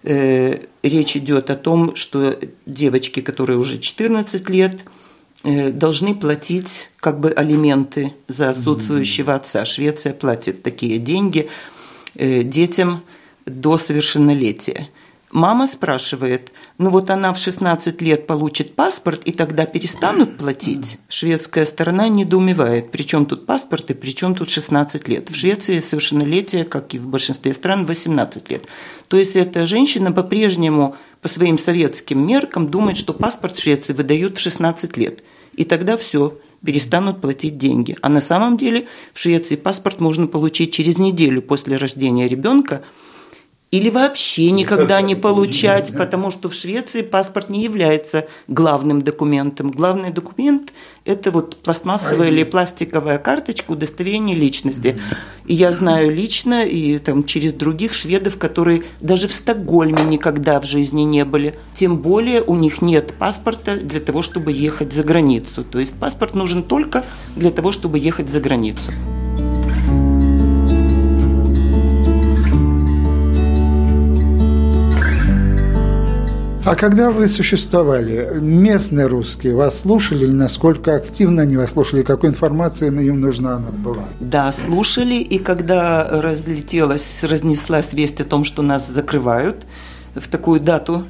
Э, 0.03 0.57
речь 0.81 1.17
идет 1.17 1.49
о 1.49 1.55
том, 1.55 1.95
что 1.95 2.37
девочки, 2.65 3.19
которые 3.21 3.59
уже 3.59 3.79
14 3.79 4.49
лет, 4.49 4.79
э, 5.43 5.71
должны 5.71 6.15
платить 6.15 6.89
как 6.97 7.19
бы 7.19 7.31
алименты 7.31 8.13
за 8.27 8.49
отсутствующего 8.49 9.35
отца. 9.35 9.65
Швеция 9.65 10.13
платит 10.13 10.63
такие 10.63 10.99
деньги 10.99 11.49
э, 12.15 12.43
детям 12.43 13.03
до 13.45 13.77
совершеннолетия. 13.77 14.89
Мама 15.31 15.67
спрашивает, 15.67 16.51
ну 16.79 16.89
вот 16.89 17.11
она 17.11 17.31
в 17.33 17.37
16 17.37 18.01
лет 18.01 18.25
получит 18.25 18.75
паспорт, 18.75 19.21
и 19.25 19.31
тогда 19.31 19.67
перестанут 19.67 20.37
платить. 20.37 20.97
Шведская 21.07 21.67
сторона 21.67 22.07
недоумевает, 22.07 22.91
при 22.91 23.03
чем 23.03 23.27
тут 23.27 23.45
паспорт 23.45 23.91
и 23.91 23.93
при 23.93 24.09
чем 24.09 24.33
тут 24.33 24.49
16 24.49 25.07
лет. 25.07 25.29
В 25.29 25.35
Швеции 25.35 25.81
совершеннолетие, 25.81 26.65
как 26.65 26.95
и 26.95 26.97
в 26.97 27.05
большинстве 27.05 27.53
стран, 27.53 27.85
18 27.85 28.49
лет. 28.49 28.65
То 29.07 29.17
есть 29.17 29.35
эта 29.35 29.67
женщина 29.67 30.11
по-прежнему 30.11 30.95
по 31.21 31.27
своим 31.27 31.59
советским 31.59 32.25
меркам 32.25 32.67
думает, 32.67 32.97
что 32.97 33.13
паспорт 33.13 33.55
в 33.55 33.61
Швеции 33.61 33.93
выдают 33.93 34.37
в 34.37 34.41
16 34.41 34.97
лет. 34.97 35.23
И 35.53 35.63
тогда 35.63 35.95
все, 35.95 36.39
перестанут 36.65 37.21
платить 37.21 37.59
деньги. 37.59 37.95
А 38.01 38.09
на 38.09 38.19
самом 38.19 38.57
деле 38.57 38.87
в 39.13 39.19
Швеции 39.19 39.57
паспорт 39.57 39.99
можно 39.99 40.25
получить 40.25 40.73
через 40.73 40.97
неделю 40.97 41.43
после 41.43 41.77
рождения 41.77 42.27
ребенка– 42.27 42.81
или 43.71 43.89
вообще 43.89 44.49
никогда 44.49 44.99
не 45.01 45.15
получать, 45.15 45.95
потому 45.95 46.31
что 46.31 46.49
в 46.49 46.55
Швеции 46.55 47.03
паспорт 47.03 47.49
не 47.49 47.63
является 47.63 48.27
главным 48.47 49.01
документом. 49.01 49.69
Главный 49.69 50.09
документ– 50.09 50.73
это 51.05 51.29
вот 51.29 51.57
пластмассовая 51.57 52.29
или 52.29 52.43
пластиковая 52.43 53.19
карточка 53.19 53.71
удостоверения 53.71 54.35
личности. 54.35 54.99
И 55.45 55.53
я 55.53 55.71
знаю 55.71 56.11
лично 56.11 56.65
и 56.65 56.97
там 56.97 57.23
через 57.23 57.53
других 57.53 57.93
шведов, 57.93 58.39
которые 58.39 58.83
даже 59.01 59.27
в 59.27 59.33
Стокгольме 59.33 60.03
никогда 60.03 60.59
в 60.59 60.65
жизни 60.65 61.03
не 61.03 61.23
были. 61.23 61.53
Тем 61.75 61.97
более 61.97 62.41
у 62.41 62.55
них 62.55 62.81
нет 62.81 63.13
паспорта 63.19 63.75
для 63.75 63.99
того, 63.99 64.23
чтобы 64.23 64.51
ехать 64.51 64.93
за 64.93 65.03
границу. 65.03 65.63
То 65.63 65.79
есть 65.79 65.93
паспорт 65.93 66.33
нужен 66.33 66.63
только 66.63 67.05
для 67.35 67.51
того, 67.51 67.71
чтобы 67.71 67.99
ехать 67.99 68.29
за 68.29 68.39
границу. 68.39 68.91
А 76.69 76.75
когда 76.75 77.09
вы 77.09 77.27
существовали, 77.27 78.29
местные 78.39 79.07
русские 79.07 79.55
вас 79.55 79.79
слушали, 79.79 80.27
насколько 80.27 80.93
активно 80.93 81.41
они 81.41 81.57
вас 81.57 81.71
слушали, 81.71 82.03
какой 82.03 82.29
информации 82.29 82.89
им 82.89 83.19
нужна 83.19 83.55
она 83.55 83.71
была? 83.71 84.03
Да, 84.19 84.51
слушали, 84.51 85.15
и 85.15 85.39
когда 85.39 86.07
разлетелась, 86.07 87.23
разнеслась 87.23 87.93
весть 87.93 88.21
о 88.21 88.23
том, 88.23 88.43
что 88.43 88.61
нас 88.61 88.87
закрывают 88.87 89.65
в 90.13 90.27
такую 90.27 90.59
дату, 90.59 91.05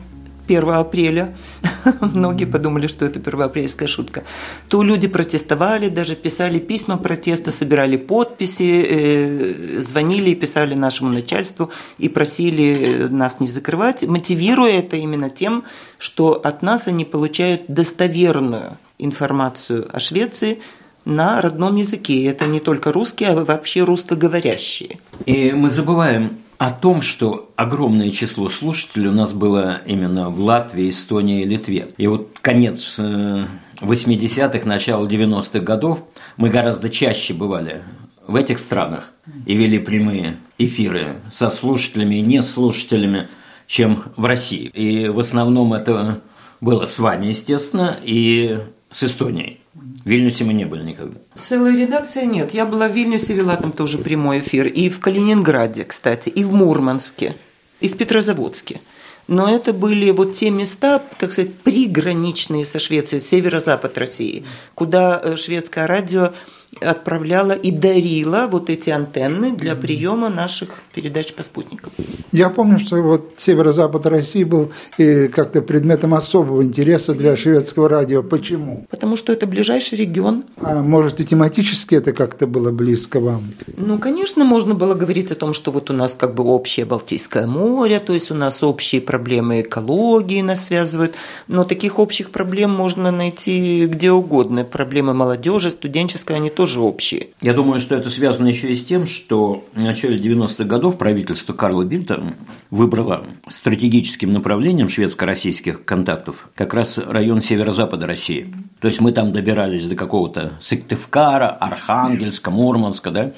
1 0.49 0.69
апреля, 0.69 1.35
многие 2.01 2.45
подумали, 2.45 2.87
что 2.87 3.05
это 3.05 3.19
первоапрельская 3.19 3.87
шутка, 3.87 4.23
то 4.67 4.83
люди 4.83 5.07
протестовали, 5.07 5.89
даже 5.89 6.15
писали 6.15 6.59
письма 6.59 6.97
протеста, 6.97 7.51
собирали 7.51 7.97
подписи, 7.97 8.85
э, 8.89 9.81
звонили 9.81 10.31
и 10.31 10.35
писали 10.35 10.73
нашему 10.73 11.11
начальству 11.11 11.69
и 11.97 12.09
просили 12.09 13.05
э, 13.05 13.07
нас 13.09 13.39
не 13.39 13.47
закрывать, 13.47 14.03
мотивируя 14.03 14.79
это 14.79 14.95
именно 14.95 15.29
тем, 15.29 15.63
что 15.97 16.33
от 16.33 16.61
нас 16.63 16.87
они 16.87 17.05
получают 17.05 17.61
достоверную 17.67 18.77
информацию 18.97 19.87
о 19.91 19.99
Швеции, 19.99 20.59
на 21.05 21.41
родном 21.41 21.77
языке. 21.77 22.25
Это 22.25 22.45
не 22.45 22.59
только 22.59 22.91
русские, 22.91 23.29
а 23.29 23.43
вообще 23.43 23.83
русскоговорящие. 23.83 24.99
И 25.25 25.51
мы 25.53 25.69
забываем 25.69 26.37
о 26.59 26.71
том, 26.71 27.01
что 27.01 27.51
огромное 27.55 28.11
число 28.11 28.49
слушателей 28.49 29.07
у 29.07 29.13
нас 29.13 29.33
было 29.33 29.81
именно 29.85 30.29
в 30.29 30.41
Латвии, 30.41 30.89
Эстонии 30.89 31.41
и 31.41 31.45
Литве. 31.45 31.93
И 31.97 32.05
вот 32.05 32.37
конец 32.41 32.99
80-х, 32.99 34.57
э, 34.57 34.65
начало 34.65 35.07
90-х 35.07 35.61
годов 35.61 36.03
мы 36.35 36.49
гораздо 36.49 36.89
чаще 36.89 37.33
бывали 37.33 37.81
в 38.27 38.35
этих 38.35 38.59
странах 38.59 39.13
и 39.45 39.55
вели 39.55 39.79
прямые 39.79 40.37
эфиры 40.57 41.21
со 41.31 41.49
слушателями 41.49 42.15
и 42.15 42.21
неслушателями. 42.21 43.29
чем 43.65 44.03
в 44.17 44.25
России. 44.25 44.65
И 44.73 45.09
в 45.09 45.19
основном 45.19 45.73
это 45.73 46.21
было 46.59 46.87
с 46.87 46.97
вами, 46.97 47.27
естественно, 47.27 47.95
и 48.01 48.61
с 48.89 49.03
Эстонией. 49.03 49.59
В 50.03 50.09
Вильнюсе 50.09 50.43
мы 50.43 50.53
не 50.53 50.65
были 50.65 50.83
никогда. 50.83 51.17
Целая 51.41 51.75
редакция 51.75 52.25
нет. 52.25 52.53
Я 52.53 52.65
была 52.65 52.87
в 52.87 52.93
Вильнюсе, 52.93 53.33
вела 53.33 53.55
там 53.57 53.71
тоже 53.71 53.97
прямой 53.97 54.39
эфир. 54.39 54.67
И 54.67 54.89
в 54.89 54.99
Калининграде, 54.99 55.83
кстати, 55.83 56.29
и 56.29 56.43
в 56.43 56.53
Мурманске, 56.53 57.35
и 57.81 57.89
в 57.89 57.97
Петрозаводске. 57.97 58.81
Но 59.27 59.47
это 59.47 59.73
были 59.73 60.09
вот 60.09 60.33
те 60.33 60.49
места, 60.49 61.03
так 61.19 61.31
сказать, 61.31 61.53
приграничные 61.53 62.65
со 62.65 62.79
Швецией, 62.79 63.21
северо-запад 63.21 63.97
России, 63.97 64.43
куда 64.73 65.21
э, 65.23 65.35
шведское 65.35 65.85
радио 65.85 66.33
отправляла 66.81 67.51
и 67.51 67.71
дарила 67.71 68.47
вот 68.49 68.69
эти 68.69 68.89
антенны 68.89 69.51
для 69.51 69.75
приема 69.75 70.29
наших 70.29 70.81
передач 70.93 71.33
по 71.33 71.43
спутникам. 71.43 71.91
Я 72.31 72.49
помню, 72.49 72.79
что 72.79 73.01
вот 73.01 73.33
северо-запад 73.37 74.05
России 74.05 74.43
был 74.43 74.71
как-то 74.97 75.61
предметом 75.61 76.13
особого 76.13 76.63
интереса 76.63 77.13
для 77.13 77.35
шведского 77.35 77.89
радио. 77.89 78.23
Почему? 78.23 78.85
Потому 78.89 79.15
что 79.15 79.33
это 79.33 79.47
ближайший 79.47 79.97
регион. 79.97 80.45
А 80.61 80.81
может 80.81 81.19
и 81.19 81.25
тематически 81.25 81.95
это 81.95 82.13
как-то 82.13 82.47
было 82.47 82.71
близко 82.71 83.19
вам? 83.19 83.53
Ну, 83.75 83.97
конечно, 83.97 84.45
можно 84.45 84.75
было 84.75 84.93
говорить 84.93 85.31
о 85.31 85.35
том, 85.35 85.53
что 85.53 85.71
вот 85.71 85.89
у 85.89 85.93
нас 85.93 86.15
как 86.15 86.35
бы 86.35 86.43
общее 86.43 86.85
Балтийское 86.85 87.47
море, 87.47 87.99
то 87.99 88.13
есть 88.13 88.31
у 88.31 88.35
нас 88.35 88.63
общие 88.63 89.01
проблемы 89.01 89.61
экологии 89.61 90.41
нас 90.41 90.65
связывают, 90.65 91.15
но 91.47 91.63
таких 91.63 91.99
общих 91.99 92.29
проблем 92.29 92.71
можно 92.71 93.11
найти 93.11 93.85
где 93.87 94.11
угодно. 94.11 94.63
Проблемы 94.63 95.13
молодежи, 95.13 95.69
студенческой, 95.69 96.37
они 96.37 96.49
тоже 96.59 96.81
общие. 96.81 97.29
Я 97.39 97.53
думаю, 97.53 97.79
что 97.79 97.95
это 97.95 98.09
связано 98.09 98.49
еще 98.49 98.69
и 98.69 98.73
с 98.73 98.83
тем, 98.83 99.05
что 99.05 99.63
в 99.73 99.81
начале 99.81 100.17
90-х 100.17 100.65
годов 100.65 100.97
правительство 100.97 101.53
Карла 101.53 101.85
Бильта 101.85 102.35
выбрало 102.69 103.23
стратегическим 103.47 104.33
направлением 104.33 104.89
шведско-российских 104.89 105.85
контактов 105.85 106.49
как 106.55 106.73
раз 106.73 106.97
район 106.97 107.39
северо-запада 107.39 108.05
России. 108.07 108.53
То 108.81 108.89
есть 108.89 108.99
мы 108.99 109.13
там 109.13 109.31
добирались 109.31 109.87
до 109.87 109.95
какого-то 109.95 110.51
Сыктывкара, 110.59 111.47
Архангельска, 111.47 112.51
Мурманска, 112.51 113.11
да, 113.11 113.31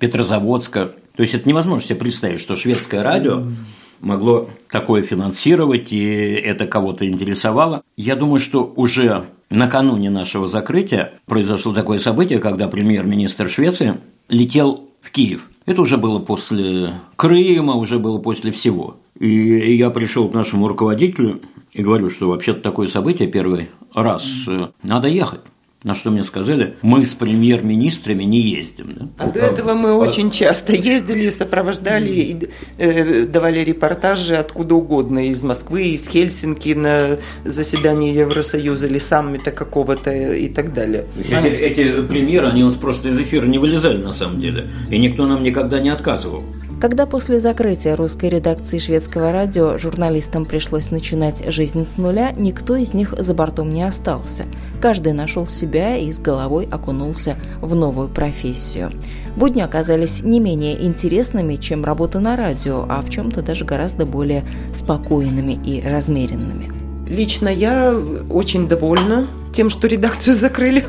Петрозаводска. 0.00 0.86
То 1.14 1.20
есть 1.20 1.36
это 1.36 1.48
невозможно 1.48 1.86
себе 1.86 2.00
представить, 2.00 2.40
что 2.40 2.56
шведское 2.56 3.04
радио 3.04 3.46
могло 4.00 4.48
такое 4.70 5.02
финансировать, 5.02 5.92
и 5.92 6.04
это 6.04 6.66
кого-то 6.66 7.06
интересовало. 7.06 7.82
Я 7.96 8.16
думаю, 8.16 8.40
что 8.40 8.72
уже 8.76 9.26
накануне 9.50 10.10
нашего 10.10 10.46
закрытия 10.46 11.14
произошло 11.26 11.72
такое 11.72 11.98
событие, 11.98 12.38
когда 12.38 12.68
премьер-министр 12.68 13.48
Швеции 13.48 13.98
летел 14.28 14.88
в 15.00 15.10
Киев. 15.10 15.48
Это 15.66 15.82
уже 15.82 15.96
было 15.96 16.18
после 16.18 16.92
Крыма, 17.16 17.74
уже 17.74 17.98
было 17.98 18.18
после 18.18 18.52
всего. 18.52 18.96
И 19.18 19.76
я 19.76 19.90
пришел 19.90 20.28
к 20.28 20.34
нашему 20.34 20.68
руководителю 20.68 21.40
и 21.72 21.82
говорю, 21.82 22.10
что 22.10 22.28
вообще-то 22.28 22.60
такое 22.60 22.86
событие 22.86 23.28
первый 23.28 23.70
раз 23.94 24.44
э, 24.48 24.68
надо 24.82 25.08
ехать. 25.08 25.40
На 25.86 25.94
что 25.94 26.10
мне 26.10 26.24
сказали, 26.24 26.74
мы 26.82 27.04
с 27.04 27.14
премьер-министрами 27.14 28.24
не 28.24 28.40
ездим. 28.40 28.92
Да? 28.96 29.06
А 29.18 29.30
до 29.30 29.38
этого 29.38 29.74
мы 29.74 29.92
очень 29.92 30.32
часто 30.32 30.72
ездили, 30.74 31.28
сопровождали 31.28 32.10
и 32.10 32.48
э, 32.76 33.24
давали 33.26 33.60
репортажи 33.60 34.34
откуда 34.34 34.74
угодно, 34.74 35.28
из 35.28 35.44
Москвы, 35.44 35.84
из 35.90 36.08
Хельсинки 36.08 36.70
на 36.70 37.18
заседании 37.44 38.12
Евросоюза 38.12 38.88
или 38.88 38.98
саммита 38.98 39.52
какого-то 39.52 40.10
и 40.10 40.48
так 40.48 40.74
далее. 40.74 41.04
Эти, 41.20 41.46
эти 41.46 42.02
премьеры, 42.02 42.48
они 42.48 42.62
у 42.62 42.64
нас 42.64 42.74
просто 42.74 43.10
из 43.10 43.20
эфира 43.20 43.46
не 43.46 43.58
вылезали 43.58 43.98
на 43.98 44.10
самом 44.10 44.40
деле, 44.40 44.66
и 44.90 44.98
никто 44.98 45.24
нам 45.24 45.44
никогда 45.44 45.78
не 45.78 45.90
отказывал. 45.90 46.42
Когда 46.86 47.04
после 47.04 47.40
закрытия 47.40 47.96
русской 47.96 48.28
редакции 48.28 48.78
шведского 48.78 49.32
радио 49.32 49.76
журналистам 49.76 50.44
пришлось 50.44 50.92
начинать 50.92 51.42
жизнь 51.52 51.84
с 51.84 51.96
нуля, 51.96 52.32
никто 52.36 52.76
из 52.76 52.94
них 52.94 53.12
за 53.18 53.34
бортом 53.34 53.72
не 53.72 53.82
остался. 53.82 54.44
Каждый 54.80 55.12
нашел 55.12 55.48
себя 55.48 55.96
и 55.96 56.12
с 56.12 56.20
головой 56.20 56.68
окунулся 56.70 57.34
в 57.60 57.74
новую 57.74 58.06
профессию. 58.06 58.92
Будни 59.34 59.62
оказались 59.62 60.22
не 60.22 60.38
менее 60.38 60.80
интересными, 60.80 61.56
чем 61.56 61.84
работа 61.84 62.20
на 62.20 62.36
радио, 62.36 62.86
а 62.88 63.02
в 63.02 63.10
чем-то 63.10 63.42
даже 63.42 63.64
гораздо 63.64 64.06
более 64.06 64.44
спокойными 64.72 65.58
и 65.64 65.82
размеренными. 65.84 66.72
Лично 67.08 67.48
я 67.48 68.00
очень 68.30 68.68
довольна 68.68 69.26
тем, 69.52 69.70
что 69.70 69.88
редакцию 69.88 70.36
закрыли. 70.36 70.86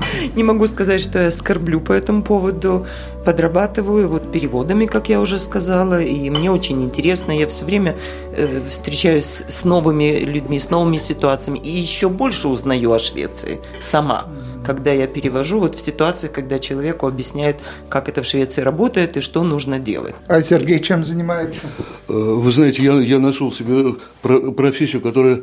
Не 0.36 0.44
могу 0.44 0.66
сказать, 0.66 1.00
что 1.00 1.20
я 1.20 1.30
скорблю 1.30 1.80
по 1.80 1.92
этому 1.92 2.22
поводу. 2.22 2.86
Подрабатываю 3.24 4.08
вот 4.08 4.32
переводами, 4.32 4.86
как 4.86 5.08
я 5.08 5.20
уже 5.20 5.38
сказала, 5.38 6.00
и 6.00 6.30
мне 6.30 6.50
очень 6.50 6.82
интересно. 6.82 7.32
Я 7.32 7.46
все 7.46 7.64
время 7.64 7.96
э, 8.32 8.62
встречаюсь 8.68 9.42
с 9.48 9.64
новыми 9.64 10.20
людьми, 10.20 10.58
с 10.58 10.70
новыми 10.70 10.98
ситуациями, 10.98 11.58
и 11.58 11.70
еще 11.70 12.08
больше 12.08 12.48
узнаю 12.48 12.92
о 12.92 12.98
Швеции 12.98 13.60
сама 13.80 14.26
когда 14.64 14.92
я 14.92 15.06
перевожу 15.06 15.60
вот 15.60 15.76
в 15.76 15.80
ситуации, 15.80 16.28
когда 16.28 16.58
человеку 16.58 17.06
объясняют, 17.06 17.56
как 17.88 18.08
это 18.08 18.22
в 18.22 18.26
Швеции 18.26 18.60
работает 18.60 19.16
и 19.16 19.22
что 19.22 19.42
нужно 19.42 19.78
делать. 19.78 20.14
А 20.26 20.42
Сергей 20.42 20.80
чем 20.80 21.04
занимается? 21.04 21.68
Э, 22.08 22.12
вы 22.12 22.50
знаете, 22.50 22.82
я, 22.82 23.00
я 23.00 23.18
нашел 23.18 23.50
себе 23.50 23.94
профессию, 24.20 25.00
которая 25.00 25.42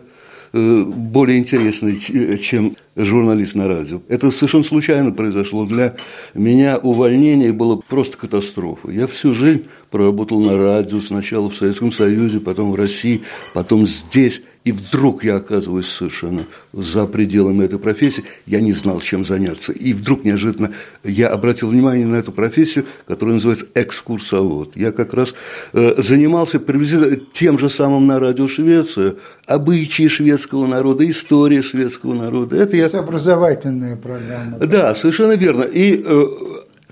Э, 0.56 0.84
более 0.86 1.38
интересный, 1.38 2.00
чем 2.40 2.78
журналист 2.96 3.56
на 3.56 3.68
радио. 3.68 4.02
Это 4.08 4.32
совершенно 4.32 4.64
случайно 4.64 5.12
произошло. 5.12 5.66
Для 5.66 5.96
меня 6.34 6.78
увольнение 6.78 7.52
было 7.52 7.76
просто 7.76 8.18
катастрофой. 8.18 8.96
Я 8.96 9.08
всю 9.08 9.34
жизнь 9.34 9.66
проработал 9.92 10.40
на 10.40 10.58
радио, 10.58 11.02
сначала 11.02 11.50
в 11.50 11.56
Советском 11.56 11.92
Союзе, 11.92 12.40
потом 12.40 12.72
в 12.72 12.76
России, 12.76 13.24
потом 13.54 13.86
здесь. 13.86 14.42
И 14.66 14.72
вдруг 14.72 15.24
я 15.24 15.36
оказываюсь 15.36 15.88
совершенно 15.88 16.46
за 16.74 17.06
пределами 17.06 17.64
этой 17.64 17.78
профессии. 17.78 18.24
Я 18.48 18.62
не 18.62 18.74
знал, 18.74 19.00
чем 19.00 19.24
заняться. 19.24 19.72
И 19.72 19.94
вдруг 19.94 20.26
неожиданно 20.26 20.72
я 21.04 21.30
обратил 21.30 21.70
внимание 21.70 22.08
на 22.08 22.16
эту 22.16 22.32
профессию, 22.32 22.86
которая 23.06 23.36
называется 23.36 23.68
экскурсовод. 23.76 24.76
Я 24.76 24.92
как 24.92 25.14
раз 25.14 25.36
э, 25.74 26.02
занимался 26.02 26.60
приблизительно 26.60 27.16
тем 27.32 27.60
же 27.60 27.70
самым 27.70 28.08
на 28.08 28.20
радио 28.20 28.48
Швеция, 28.48 29.16
обычаи 29.46 30.08
шведского 30.08 30.66
народа, 30.66 31.08
история 31.08 31.62
шведского 31.62 32.16
народа. 32.16 32.56
Это 32.56 32.76
я... 32.76 32.88
образовательная 32.88 33.96
программа. 33.96 34.58
Да, 34.58 34.96
совершенно 34.96 35.34
верно. 35.34 35.62
И 35.62 36.04
э, 36.04 36.26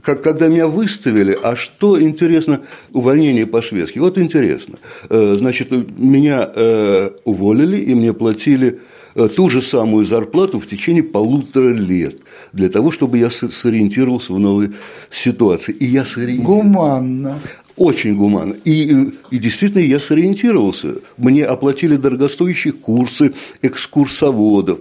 как, 0.03 0.21
когда 0.21 0.49
меня 0.49 0.67
выставили, 0.67 1.37
а 1.41 1.55
что 1.55 1.99
интересно, 1.99 2.61
увольнение 2.91 3.47
по-шведски. 3.47 3.99
Вот 3.99 4.17
интересно. 4.17 4.77
Э, 5.09 5.35
значит, 5.37 5.71
меня 5.71 6.49
э, 6.53 7.11
уволили, 7.23 7.77
и 7.77 7.95
мне 7.95 8.13
платили 8.13 8.81
э, 9.15 9.29
ту 9.29 9.49
же 9.49 9.61
самую 9.61 10.03
зарплату 10.03 10.59
в 10.59 10.67
течение 10.67 11.03
полутора 11.03 11.73
лет 11.73 12.17
для 12.51 12.69
того, 12.69 12.91
чтобы 12.91 13.17
я 13.17 13.29
сориентировался 13.29 14.33
в 14.33 14.39
новой 14.39 14.73
ситуации. 15.09 15.71
И 15.71 15.85
я 15.85 16.03
сориентировался. 16.03 16.63
Гуманно. 16.63 17.39
Очень 17.77 18.15
гуманно. 18.15 18.55
И, 18.65 19.13
и 19.31 19.37
действительно 19.39 19.81
я 19.81 19.99
сориентировался. 20.01 20.95
Мне 21.17 21.45
оплатили 21.45 21.95
дорогостоящие 21.95 22.73
курсы 22.73 23.33
экскурсоводов. 23.61 24.79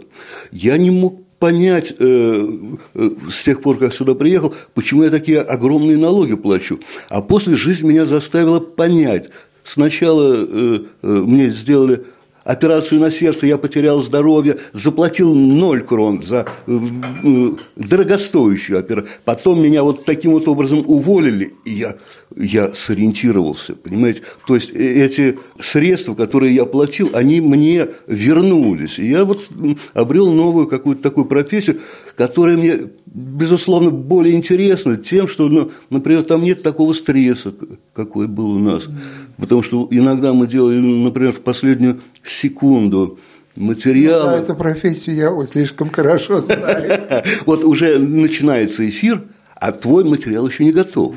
Я 0.50 0.76
не 0.76 0.90
мог 0.90 1.22
понять 1.42 1.92
э, 1.98 2.48
э, 2.94 3.10
с 3.28 3.42
тех 3.42 3.62
пор, 3.62 3.76
как 3.76 3.92
сюда 3.92 4.14
приехал, 4.14 4.54
почему 4.74 5.02
я 5.02 5.10
такие 5.10 5.40
огромные 5.40 5.96
налоги 5.96 6.36
плачу. 6.36 6.78
А 7.08 7.20
после 7.20 7.56
жизнь 7.56 7.84
меня 7.84 8.06
заставила 8.06 8.60
понять. 8.60 9.28
Сначала 9.64 10.34
э, 10.34 10.78
э, 11.02 11.06
мне 11.08 11.50
сделали 11.50 12.04
операцию 12.44 13.00
на 13.00 13.10
сердце, 13.10 13.48
я 13.48 13.58
потерял 13.58 14.00
здоровье, 14.00 14.58
заплатил 14.72 15.34
ноль 15.34 15.82
крон 15.82 16.22
за 16.22 16.46
э, 16.68 16.78
э, 17.24 17.48
дорогостоящую 17.74 18.78
операцию. 18.78 19.12
Потом 19.24 19.60
меня 19.60 19.82
вот 19.82 20.04
таким 20.04 20.34
вот 20.34 20.46
образом 20.46 20.84
уволили, 20.86 21.50
и 21.64 21.72
я, 21.72 21.96
я 22.36 22.74
сориентировался, 22.74 23.74
понимаете? 23.74 24.22
То 24.46 24.54
есть 24.54 24.70
э, 24.72 25.04
эти 25.04 25.38
средства, 25.60 26.14
которые 26.14 26.54
я 26.54 26.64
платил, 26.64 27.10
они 27.14 27.40
мне 27.40 27.88
вернулись. 28.06 28.98
И 28.98 29.08
я 29.08 29.24
вот 29.24 29.48
обрел 29.94 30.32
новую 30.32 30.66
какую-то 30.66 31.02
такую 31.02 31.26
профессию, 31.26 31.80
которая 32.16 32.56
мне, 32.56 32.90
безусловно, 33.06 33.90
более 33.90 34.34
интересна 34.34 34.96
тем, 34.96 35.28
что, 35.28 35.48
ну, 35.48 35.70
например, 35.90 36.24
там 36.24 36.42
нет 36.42 36.62
такого 36.62 36.92
стресса, 36.92 37.54
какой 37.94 38.28
был 38.28 38.52
у 38.52 38.58
нас. 38.58 38.88
Потому 39.36 39.62
что 39.62 39.88
иногда 39.90 40.32
мы 40.32 40.46
делали, 40.46 40.78
например, 40.78 41.32
в 41.32 41.40
последнюю 41.40 42.00
секунду 42.22 43.18
материал. 43.56 44.20
Ну, 44.20 44.26
да, 44.26 44.38
эту 44.38 44.54
профессию 44.54 45.16
я 45.16 45.46
слишком 45.46 45.90
хорошо 45.90 46.40
знаю. 46.40 47.24
Вот 47.46 47.64
уже 47.64 47.98
начинается 47.98 48.88
эфир, 48.88 49.24
а 49.62 49.70
твой 49.70 50.02
материал 50.02 50.44
еще 50.48 50.64
не 50.64 50.72
готов. 50.72 51.14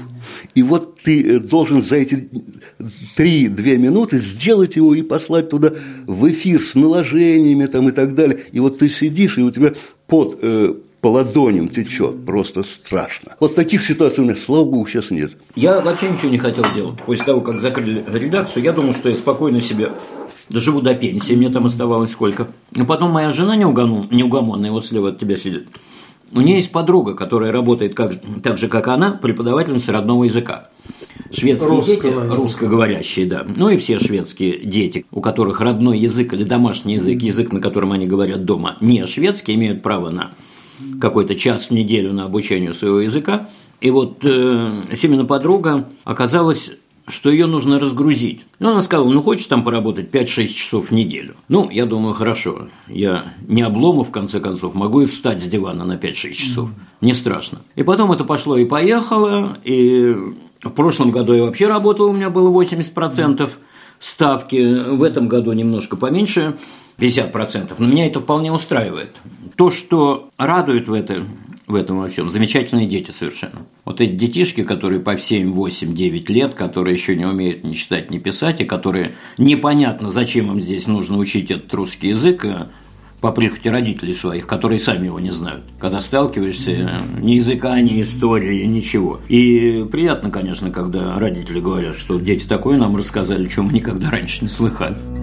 И 0.53 0.62
вот 0.62 0.99
ты 1.01 1.38
э, 1.38 1.39
должен 1.39 1.81
за 1.81 1.95
эти 1.95 2.29
три-две 3.15 3.79
минуты 3.79 4.17
сделать 4.17 4.75
его 4.75 4.93
и 4.93 5.01
послать 5.01 5.49
туда 5.49 5.73
в 6.05 6.29
эфир 6.29 6.62
с 6.62 6.75
наложениями 6.75 7.65
там 7.65 7.89
и 7.89 7.91
так 7.91 8.13
далее. 8.13 8.39
И 8.51 8.60
вот 8.60 8.77
ты 8.77 8.88
сидишь, 8.88 9.39
и 9.39 9.41
у 9.41 9.49
тебя 9.49 9.73
под 10.05 10.38
э, 10.43 10.75
по 11.01 11.08
ладоням 11.08 11.69
течет, 11.69 12.23
просто 12.23 12.62
страшно. 12.62 13.36
Вот 13.39 13.55
таких 13.55 13.84
ситуаций 13.84 14.23
у 14.23 14.25
меня, 14.25 14.36
слава 14.36 14.63
богу, 14.63 14.86
сейчас 14.86 15.10
нет. 15.10 15.31
Я 15.55 15.81
вообще 15.81 16.10
ничего 16.10 16.29
не 16.29 16.38
хотел 16.38 16.65
делать. 16.75 17.01
После 17.03 17.25
того, 17.25 17.41
как 17.41 17.60
закрыли 17.60 18.05
редакцию, 18.13 18.62
я 18.62 18.73
думал, 18.73 18.93
что 18.93 19.10
я 19.10 19.15
спокойно 19.15 19.60
себе 19.60 19.93
доживу 20.49 20.81
до 20.81 20.93
пенсии, 20.93 21.34
мне 21.34 21.49
там 21.49 21.65
оставалось 21.65 22.12
сколько. 22.12 22.47
Но 22.75 22.86
потом 22.86 23.10
моя 23.10 23.31
жена 23.31 23.55
неугомонная, 23.55 24.71
вот 24.71 24.86
слева 24.86 25.10
от 25.10 25.19
тебя 25.19 25.36
сидит, 25.36 25.67
у 26.32 26.42
нее 26.42 26.56
есть 26.56 26.72
подруга, 26.72 27.14
которая 27.14 27.52
работает 27.52 27.94
как, 27.94 28.14
так 28.44 28.58
же, 28.58 28.68
как 28.68 28.88
она, 28.88 29.12
преподавательница 29.12 29.92
родного 29.92 30.24
языка. 30.24 30.70
Шведские 31.32 31.70
Русского 31.70 31.86
дети, 31.86 32.06
языка. 32.06 32.36
русскоговорящие, 32.36 33.26
да, 33.26 33.46
ну 33.56 33.70
и 33.70 33.78
все 33.78 34.00
шведские 34.00 34.60
дети, 34.64 35.06
у 35.12 35.22
которых 35.22 35.62
родной 35.62 36.00
язык 36.00 36.34
или 36.34 36.44
домашний 36.44 36.94
язык, 36.94 37.22
язык, 37.22 37.52
на 37.52 37.62
котором 37.62 37.92
они 37.92 38.08
говорят 38.08 38.46
дома, 38.46 38.78
не 38.80 39.06
шведский, 39.06 39.56
имеют 39.56 39.82
право 39.82 40.10
на 40.10 40.32
какой-то 41.00 41.36
час 41.36 41.68
в 41.68 41.72
неделю 41.72 42.14
на 42.14 42.26
обучение 42.26 42.74
своего 42.74 43.02
языка. 43.02 43.50
И 43.82 43.92
вот 43.92 44.20
э, 44.24 44.84
Семена 44.94 45.26
подруга 45.26 45.90
оказалась 46.04 46.72
что 47.08 47.30
ее 47.30 47.46
нужно 47.46 47.80
разгрузить. 47.80 48.46
Ну, 48.60 48.72
она 48.72 48.82
сказала, 48.82 49.12
ну, 49.12 49.22
хочешь 49.22 49.46
там 49.46 49.63
поработать 49.63 50.10
5-6 50.10 50.48
часов 50.48 50.88
в 50.88 50.91
неделю? 50.91 51.36
Ну, 51.48 51.70
я 51.70 51.86
думаю, 51.86 52.13
хорошо. 52.13 52.68
Я 52.88 53.34
не 53.48 53.62
обломов, 53.62 54.10
в 54.10 54.12
конце 54.12 54.39
концов, 54.39 54.74
могу 54.74 55.02
и 55.02 55.06
встать 55.06 55.41
с 55.41 55.48
дивана 55.48 55.86
на 55.86 55.98
5-6 55.98 56.32
часов. 56.34 56.70
Не 57.02 57.13
страшно. 57.13 57.62
И 57.76 57.84
потом 57.84 58.12
это 58.12 58.24
пошло 58.24 58.58
и 58.58 58.65
поехало, 58.65 59.58
и 59.63 60.15
в 60.62 60.70
прошлом 60.70 61.12
году 61.12 61.34
я 61.34 61.44
вообще 61.44 61.68
работал, 61.68 62.10
у 62.10 62.13
меня 62.13 62.30
было 62.30 62.50
80% 62.50 63.50
ставки, 64.00 64.89
в 64.89 65.04
этом 65.04 65.28
году 65.28 65.52
немножко 65.54 65.96
поменьше, 65.96 66.58
50%, 66.98 67.76
но 67.78 67.88
меня 67.88 68.08
это 68.08 68.20
вполне 68.20 68.52
устраивает. 68.52 69.15
То, 69.56 69.70
что 69.70 70.30
радует 70.38 70.88
в 70.88 70.94
этом, 70.94 71.28
в 71.67 71.75
этом 71.75 71.99
во 71.99 72.10
всем. 72.10 72.30
Замечательные 72.30 72.88
дети 72.88 73.12
совершенно. 73.12 73.65
Вот 73.86 74.01
эти 74.01 74.13
детишки, 74.13 74.63
которые 74.63 74.99
по 74.99 75.17
7, 75.17 75.51
8, 75.51 75.93
9 75.93 76.30
лет, 76.30 76.54
которые 76.54 76.95
еще 76.95 77.15
не 77.15 77.25
умеют 77.25 77.63
ни 77.63 77.73
читать, 77.73 78.12
ни 78.12 78.19
писать, 78.19 78.62
и 78.62 78.65
которые 78.65 79.15
непонятно, 79.38 80.10
зачем 80.10 80.51
им 80.51 80.60
здесь 80.60 80.88
нужно 80.88 81.17
учить 81.17 81.51
этот 81.51 81.73
русский 81.73 82.10
язык, 82.10 82.45
э, 82.45 82.67
по 83.21 83.32
прихоти 83.32 83.69
родителей 83.69 84.13
своих, 84.13 84.45
которые 84.45 84.78
сами 84.78 85.06
его 85.06 85.19
не 85.19 85.32
знают. 85.32 85.63
Когда 85.80 85.99
сталкиваешься, 85.99 87.04
ни 87.19 87.32
языка, 87.32 87.80
ни 87.82 87.99
истории, 88.01 88.63
ничего. 88.65 89.19
И 89.30 89.84
приятно, 89.91 90.30
конечно, 90.30 90.69
когда 90.69 91.17
родители 91.17 91.60
говорят, 91.60 91.95
что 91.95 92.19
дети 92.19 92.45
такое 92.45 92.78
нам 92.78 92.95
рассказали, 92.95 93.47
чего 93.47 93.65
мы 93.65 93.73
никогда 93.73 94.12
раньше 94.12 94.43
не 94.43 94.47
слыхали. 94.47 95.14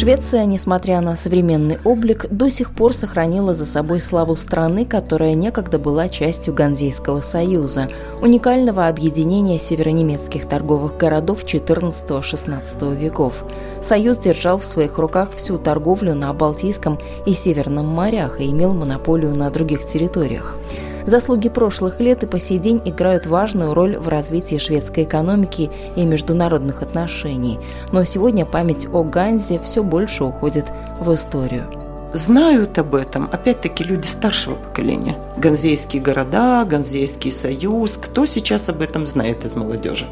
Швеция, 0.00 0.46
несмотря 0.46 1.02
на 1.02 1.14
современный 1.14 1.78
облик, 1.84 2.24
до 2.30 2.48
сих 2.48 2.70
пор 2.70 2.94
сохранила 2.94 3.52
за 3.52 3.66
собой 3.66 4.00
славу 4.00 4.34
страны, 4.34 4.86
которая 4.86 5.34
некогда 5.34 5.78
была 5.78 6.08
частью 6.08 6.54
Ганзейского 6.54 7.20
союза, 7.20 7.90
уникального 8.22 8.88
объединения 8.88 9.58
северонемецких 9.58 10.48
торговых 10.48 10.96
городов 10.96 11.44
XIV-XVI 11.44 12.96
веков. 12.96 13.44
Союз 13.82 14.16
держал 14.16 14.56
в 14.56 14.64
своих 14.64 14.96
руках 14.96 15.34
всю 15.36 15.58
торговлю 15.58 16.14
на 16.14 16.32
Балтийском 16.32 16.98
и 17.26 17.34
Северном 17.34 17.86
морях 17.86 18.40
и 18.40 18.48
имел 18.48 18.72
монополию 18.72 19.34
на 19.34 19.50
других 19.50 19.84
территориях. 19.84 20.56
Заслуги 21.06 21.48
прошлых 21.48 22.00
лет 22.00 22.22
и 22.22 22.26
по 22.26 22.38
сей 22.38 22.58
день 22.58 22.80
играют 22.84 23.26
важную 23.26 23.74
роль 23.74 23.96
в 23.96 24.08
развитии 24.08 24.58
шведской 24.58 25.04
экономики 25.04 25.70
и 25.96 26.04
международных 26.04 26.82
отношений. 26.82 27.58
Но 27.92 28.04
сегодня 28.04 28.46
память 28.46 28.86
о 28.92 29.02
Ганзе 29.02 29.60
все 29.60 29.82
больше 29.82 30.24
уходит 30.24 30.66
в 31.00 31.12
историю. 31.14 31.66
Знают 32.12 32.76
об 32.78 32.96
этом, 32.96 33.28
опять-таки, 33.30 33.84
люди 33.84 34.06
старшего 34.06 34.56
поколения. 34.56 35.16
Ганзейские 35.36 36.02
города, 36.02 36.64
Ганзейский 36.64 37.30
союз. 37.30 37.98
Кто 37.98 38.26
сейчас 38.26 38.68
об 38.68 38.82
этом 38.82 39.06
знает 39.06 39.44
из 39.44 39.54
молодежи? 39.54 40.06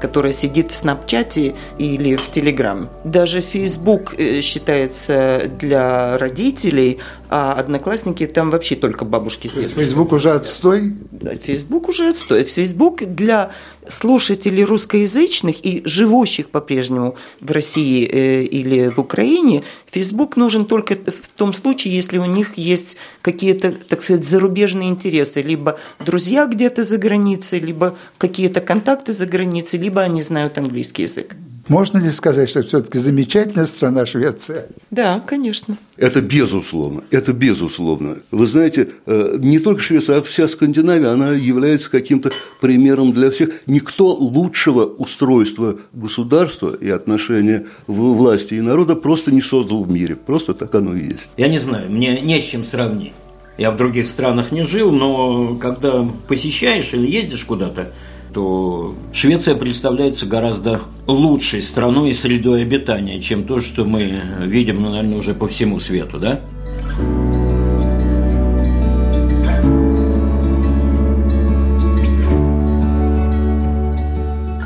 которая 0.00 0.32
сидит 0.32 0.70
в 0.70 0.74
Снапчате 0.74 1.54
или 1.78 2.16
в 2.16 2.30
Телеграме. 2.30 2.88
Даже 3.04 3.42
Facebook 3.42 4.14
э, 4.18 4.40
считается 4.40 5.42
для 5.58 6.16
родителей, 6.16 7.00
а 7.32 7.52
Одноклассники 7.52 8.26
там 8.26 8.50
вообще 8.50 8.74
только 8.74 9.04
бабушки 9.04 9.46
с 9.46 9.52
дедушками. 9.52 9.84
Facebook 9.84 10.12
уже 10.12 10.32
отстой? 10.32 10.96
Facebook 11.44 11.88
уже 11.88 12.08
отстой. 12.08 12.42
Facebook 12.42 13.04
для 13.04 13.52
слушателей 13.86 14.64
русскоязычных 14.64 15.64
и 15.64 15.82
живущих 15.84 16.50
по-прежнему 16.50 17.14
в 17.40 17.52
России 17.52 18.04
э, 18.04 18.42
или 18.42 18.88
в 18.88 18.98
Украине, 18.98 19.62
Facebook 19.86 20.36
нужен 20.36 20.64
только 20.64 20.96
в 20.96 21.32
том 21.36 21.52
случае, 21.52 21.94
если 21.94 22.18
у 22.18 22.24
них 22.24 22.58
есть 22.58 22.96
какие-то, 23.22 23.70
так 23.70 24.02
сказать, 24.02 24.24
зарубежные 24.24 24.88
интересы, 24.88 25.40
либо 25.40 25.78
друзья 26.00 26.46
где-то 26.46 26.82
за 26.82 26.98
границей, 26.98 27.60
либо 27.60 27.96
какие-то 28.18 28.60
контакты 28.60 29.12
за 29.12 29.26
границей, 29.26 29.78
либо 29.78 30.02
они 30.02 30.22
знают 30.22 30.58
английский 30.58 31.04
язык. 31.04 31.36
Можно 31.70 31.98
ли 31.98 32.10
сказать, 32.10 32.50
что 32.50 32.64
все-таки 32.64 32.98
замечательная 32.98 33.66
страна 33.66 34.04
Швеция? 34.04 34.66
Да, 34.90 35.20
конечно. 35.20 35.78
Это 35.96 36.20
безусловно, 36.20 37.04
это 37.12 37.32
безусловно. 37.32 38.16
Вы 38.32 38.46
знаете, 38.46 38.88
э, 39.06 39.36
не 39.38 39.60
только 39.60 39.80
Швеция, 39.80 40.18
а 40.18 40.22
вся 40.22 40.48
Скандинавия, 40.48 41.12
она 41.12 41.30
является 41.30 41.88
каким-то 41.88 42.32
примером 42.60 43.12
для 43.12 43.30
всех. 43.30 43.50
Никто 43.66 44.12
лучшего 44.12 44.84
устройства 44.84 45.78
государства 45.92 46.74
и 46.74 46.90
отношения 46.90 47.66
власти 47.86 48.54
и 48.54 48.60
народа 48.60 48.96
просто 48.96 49.30
не 49.30 49.40
создал 49.40 49.84
в 49.84 49.90
мире. 49.92 50.16
Просто 50.16 50.54
так 50.54 50.74
оно 50.74 50.96
и 50.96 51.04
есть. 51.04 51.30
Я 51.36 51.46
не 51.46 51.58
знаю, 51.58 51.88
мне 51.88 52.20
не 52.20 52.40
с 52.40 52.44
чем 52.46 52.64
сравнить. 52.64 53.12
Я 53.58 53.70
в 53.70 53.76
других 53.76 54.06
странах 54.06 54.50
не 54.50 54.64
жил, 54.64 54.90
но 54.90 55.54
когда 55.54 56.04
посещаешь 56.26 56.94
или 56.94 57.08
ездишь 57.08 57.44
куда-то, 57.44 57.92
то 58.32 58.94
Швеция 59.12 59.54
представляется 59.54 60.26
гораздо 60.26 60.80
лучшей 61.06 61.62
страной 61.62 62.10
и 62.10 62.12
средой 62.12 62.62
обитания, 62.62 63.20
чем 63.20 63.44
то, 63.44 63.60
что 63.60 63.84
мы 63.84 64.20
видим, 64.40 64.82
ну, 64.82 64.90
наверное, 64.90 65.18
уже 65.18 65.34
по 65.34 65.48
всему 65.48 65.80
свету, 65.80 66.18
да? 66.18 66.40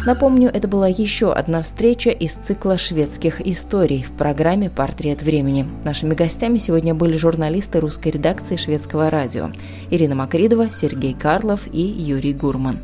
Напомню, 0.06 0.50
это 0.52 0.68
была 0.68 0.86
еще 0.86 1.32
одна 1.32 1.62
встреча 1.62 2.10
из 2.10 2.34
цикла 2.34 2.76
шведских 2.76 3.40
историй 3.40 4.02
в 4.02 4.12
программе 4.12 4.68
«Портрет 4.68 5.22
времени». 5.22 5.66
Нашими 5.82 6.14
гостями 6.14 6.58
сегодня 6.58 6.94
были 6.94 7.16
журналисты 7.16 7.80
русской 7.80 8.08
редакции 8.10 8.56
шведского 8.56 9.08
радио 9.08 9.50
Ирина 9.90 10.14
Макридова, 10.14 10.70
Сергей 10.70 11.14
Карлов 11.14 11.60
и 11.72 11.80
Юрий 11.80 12.34
Гурман. 12.34 12.80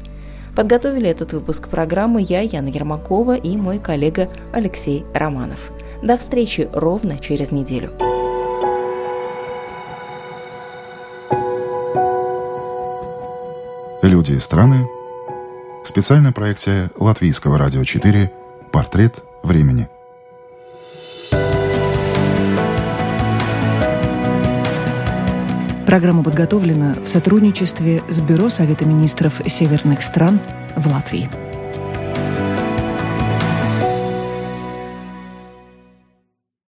Подготовили 0.60 1.08
этот 1.08 1.32
выпуск 1.32 1.68
программы 1.68 2.20
я, 2.20 2.42
Яна 2.42 2.68
Ермакова 2.68 3.34
и 3.34 3.56
мой 3.56 3.78
коллега 3.78 4.28
Алексей 4.52 5.06
Романов. 5.14 5.70
До 6.02 6.18
встречи 6.18 6.68
ровно 6.74 7.18
через 7.18 7.50
неделю. 7.50 7.92
Люди 14.02 14.32
и 14.32 14.38
страны. 14.38 14.86
Специальная 15.82 16.32
проекция 16.32 16.90
Латвийского 16.94 17.56
радио 17.56 17.82
4 17.82 18.30
«Портрет 18.70 19.24
времени». 19.42 19.88
Программа 25.90 26.22
подготовлена 26.22 26.94
в 27.02 27.08
сотрудничестве 27.08 28.04
с 28.08 28.20
Бюро 28.20 28.48
Совета 28.48 28.84
министров 28.84 29.40
северных 29.44 30.04
стран 30.04 30.38
в 30.76 30.86
Латвии. 30.86 31.49